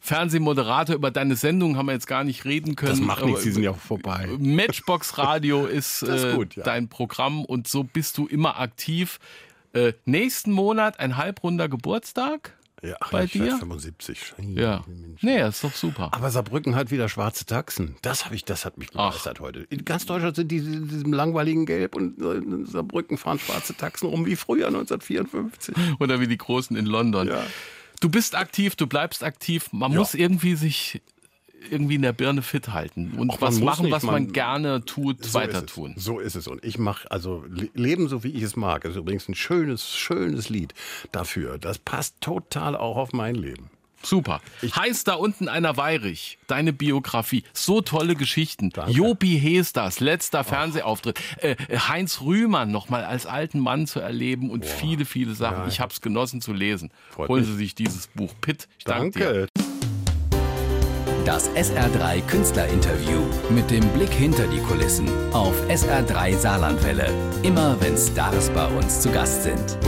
Fernsehmoderator 0.04 0.96
über 0.96 1.12
deine 1.12 1.36
Sendung 1.36 1.76
haben 1.76 1.86
wir 1.86 1.92
jetzt 1.92 2.08
gar 2.08 2.24
nicht 2.24 2.44
reden 2.44 2.74
können. 2.74 2.90
Das 2.90 3.00
macht 3.00 3.24
nichts, 3.24 3.44
sie 3.44 3.52
sind 3.52 3.62
ja 3.62 3.70
auch 3.70 3.78
vorbei. 3.78 4.28
Matchbox 4.36 5.16
Radio 5.16 5.64
ist, 5.66 6.02
ist 6.02 6.24
äh, 6.24 6.34
gut, 6.34 6.56
ja. 6.56 6.64
dein 6.64 6.88
Programm 6.88 7.44
und 7.44 7.68
so 7.68 7.84
bist 7.84 8.18
du 8.18 8.26
immer 8.26 8.58
aktiv. 8.58 9.20
Äh, 9.74 9.92
nächsten 10.04 10.50
Monat 10.50 10.98
ein 10.98 11.16
halbrunder 11.16 11.68
Geburtstag. 11.68 12.58
Ja, 12.82 12.96
bei 13.12 13.26
dir? 13.26 13.56
75. 13.58 14.34
Ja. 14.56 14.82
Nee, 15.20 15.40
ist 15.46 15.62
doch 15.62 15.72
super. 15.72 16.08
Aber 16.10 16.32
Saarbrücken 16.32 16.74
hat 16.74 16.90
wieder 16.90 17.08
schwarze 17.08 17.46
Taxen. 17.46 17.94
Das 18.02 18.24
habe 18.24 18.34
ich, 18.34 18.44
das 18.44 18.64
hat 18.64 18.78
mich 18.78 18.90
begeistert 18.90 19.36
Ach. 19.38 19.44
heute. 19.44 19.60
In 19.70 19.84
ganz 19.84 20.04
Deutschland 20.04 20.34
sind 20.34 20.48
die 20.48 20.56
in 20.56 20.88
diesem 20.88 21.12
langweiligen 21.12 21.64
Gelb 21.64 21.94
und 21.94 22.18
in 22.18 22.66
Saarbrücken 22.66 23.18
fahren 23.18 23.38
schwarze 23.38 23.76
Taxen 23.76 24.08
rum 24.08 24.26
wie 24.26 24.34
früher 24.34 24.66
1954. 24.66 25.76
Oder 26.00 26.18
wie 26.18 26.26
die 26.26 26.38
Großen 26.38 26.76
in 26.76 26.86
London. 26.86 27.28
Ja 27.28 27.44
du 28.02 28.08
bist 28.08 28.34
aktiv, 28.34 28.76
du 28.76 28.86
bleibst 28.86 29.24
aktiv. 29.24 29.72
Man 29.72 29.92
ja. 29.92 29.98
muss 29.98 30.14
irgendwie 30.14 30.54
sich 30.54 31.00
irgendwie 31.70 31.94
in 31.94 32.02
der 32.02 32.12
Birne 32.12 32.42
fit 32.42 32.68
halten 32.70 33.12
und 33.16 33.40
was 33.40 33.60
machen, 33.60 33.84
nicht, 33.84 33.92
was 33.92 34.02
man, 34.02 34.14
man, 34.14 34.32
gerne 34.32 34.84
tut, 34.84 35.24
so 35.24 35.34
weiter 35.34 35.64
tun. 35.64 35.94
So 35.96 36.18
ist 36.18 36.34
es. 36.34 36.48
Und 36.48 36.64
ich 36.64 36.76
mache 36.76 37.08
also 37.10 37.44
Leben 37.74 38.08
so, 38.08 38.24
wie 38.24 38.30
ich 38.30 38.42
es 38.42 38.56
mag. 38.56 38.82
Das 38.82 38.92
ist 38.92 38.96
übrigens 38.96 39.28
ein 39.28 39.36
schönes, 39.36 39.96
schönes 39.96 40.48
Lied 40.48 40.74
dafür. 41.12 41.58
Das 41.58 41.78
passt 41.78 42.20
total 42.20 42.76
auch 42.76 42.96
auf 42.96 43.12
mein 43.12 43.36
Leben. 43.36 43.70
Super. 44.02 44.40
Ich 44.60 44.74
heißt 44.74 45.08
da 45.08 45.14
unten 45.14 45.48
einer 45.48 45.76
Weirich, 45.76 46.38
deine 46.46 46.72
Biografie. 46.72 47.44
So 47.52 47.80
tolle 47.80 48.14
Geschichten. 48.14 48.70
Danke. 48.70 48.92
Jopi 48.92 49.38
Hesters, 49.38 50.00
letzter 50.00 50.44
Fernsehauftritt. 50.44 51.18
Äh, 51.38 51.56
Heinz 51.88 52.20
Rühmann 52.20 52.70
nochmal 52.70 53.04
als 53.04 53.26
alten 53.26 53.60
Mann 53.60 53.86
zu 53.86 54.00
erleben 54.00 54.50
und 54.50 54.60
Boah. 54.60 54.68
viele, 54.68 55.04
viele 55.04 55.34
Sachen. 55.34 55.62
Ja. 55.62 55.68
Ich 55.68 55.80
habe 55.80 55.92
es 55.92 56.00
genossen 56.00 56.40
zu 56.40 56.52
lesen. 56.52 56.90
Freut 57.10 57.28
Holen 57.28 57.42
mich. 57.42 57.50
Sie 57.50 57.56
sich 57.56 57.74
dieses 57.74 58.08
Buch. 58.08 58.32
Pitt, 58.40 58.68
ich 58.78 58.84
danke 58.84 59.18
dir. 59.18 59.48
Das 61.24 61.48
SR3 61.50 62.20
Künstlerinterview 62.22 63.20
mit 63.50 63.70
dem 63.70 63.86
Blick 63.90 64.12
hinter 64.12 64.46
die 64.48 64.58
Kulissen 64.58 65.08
auf 65.32 65.54
SR3 65.68 66.36
Saarlandwelle. 66.36 67.12
Immer 67.44 67.80
wenn 67.80 67.96
Stars 67.96 68.50
bei 68.50 68.66
uns 68.66 69.00
zu 69.00 69.10
Gast 69.12 69.44
sind. 69.44 69.78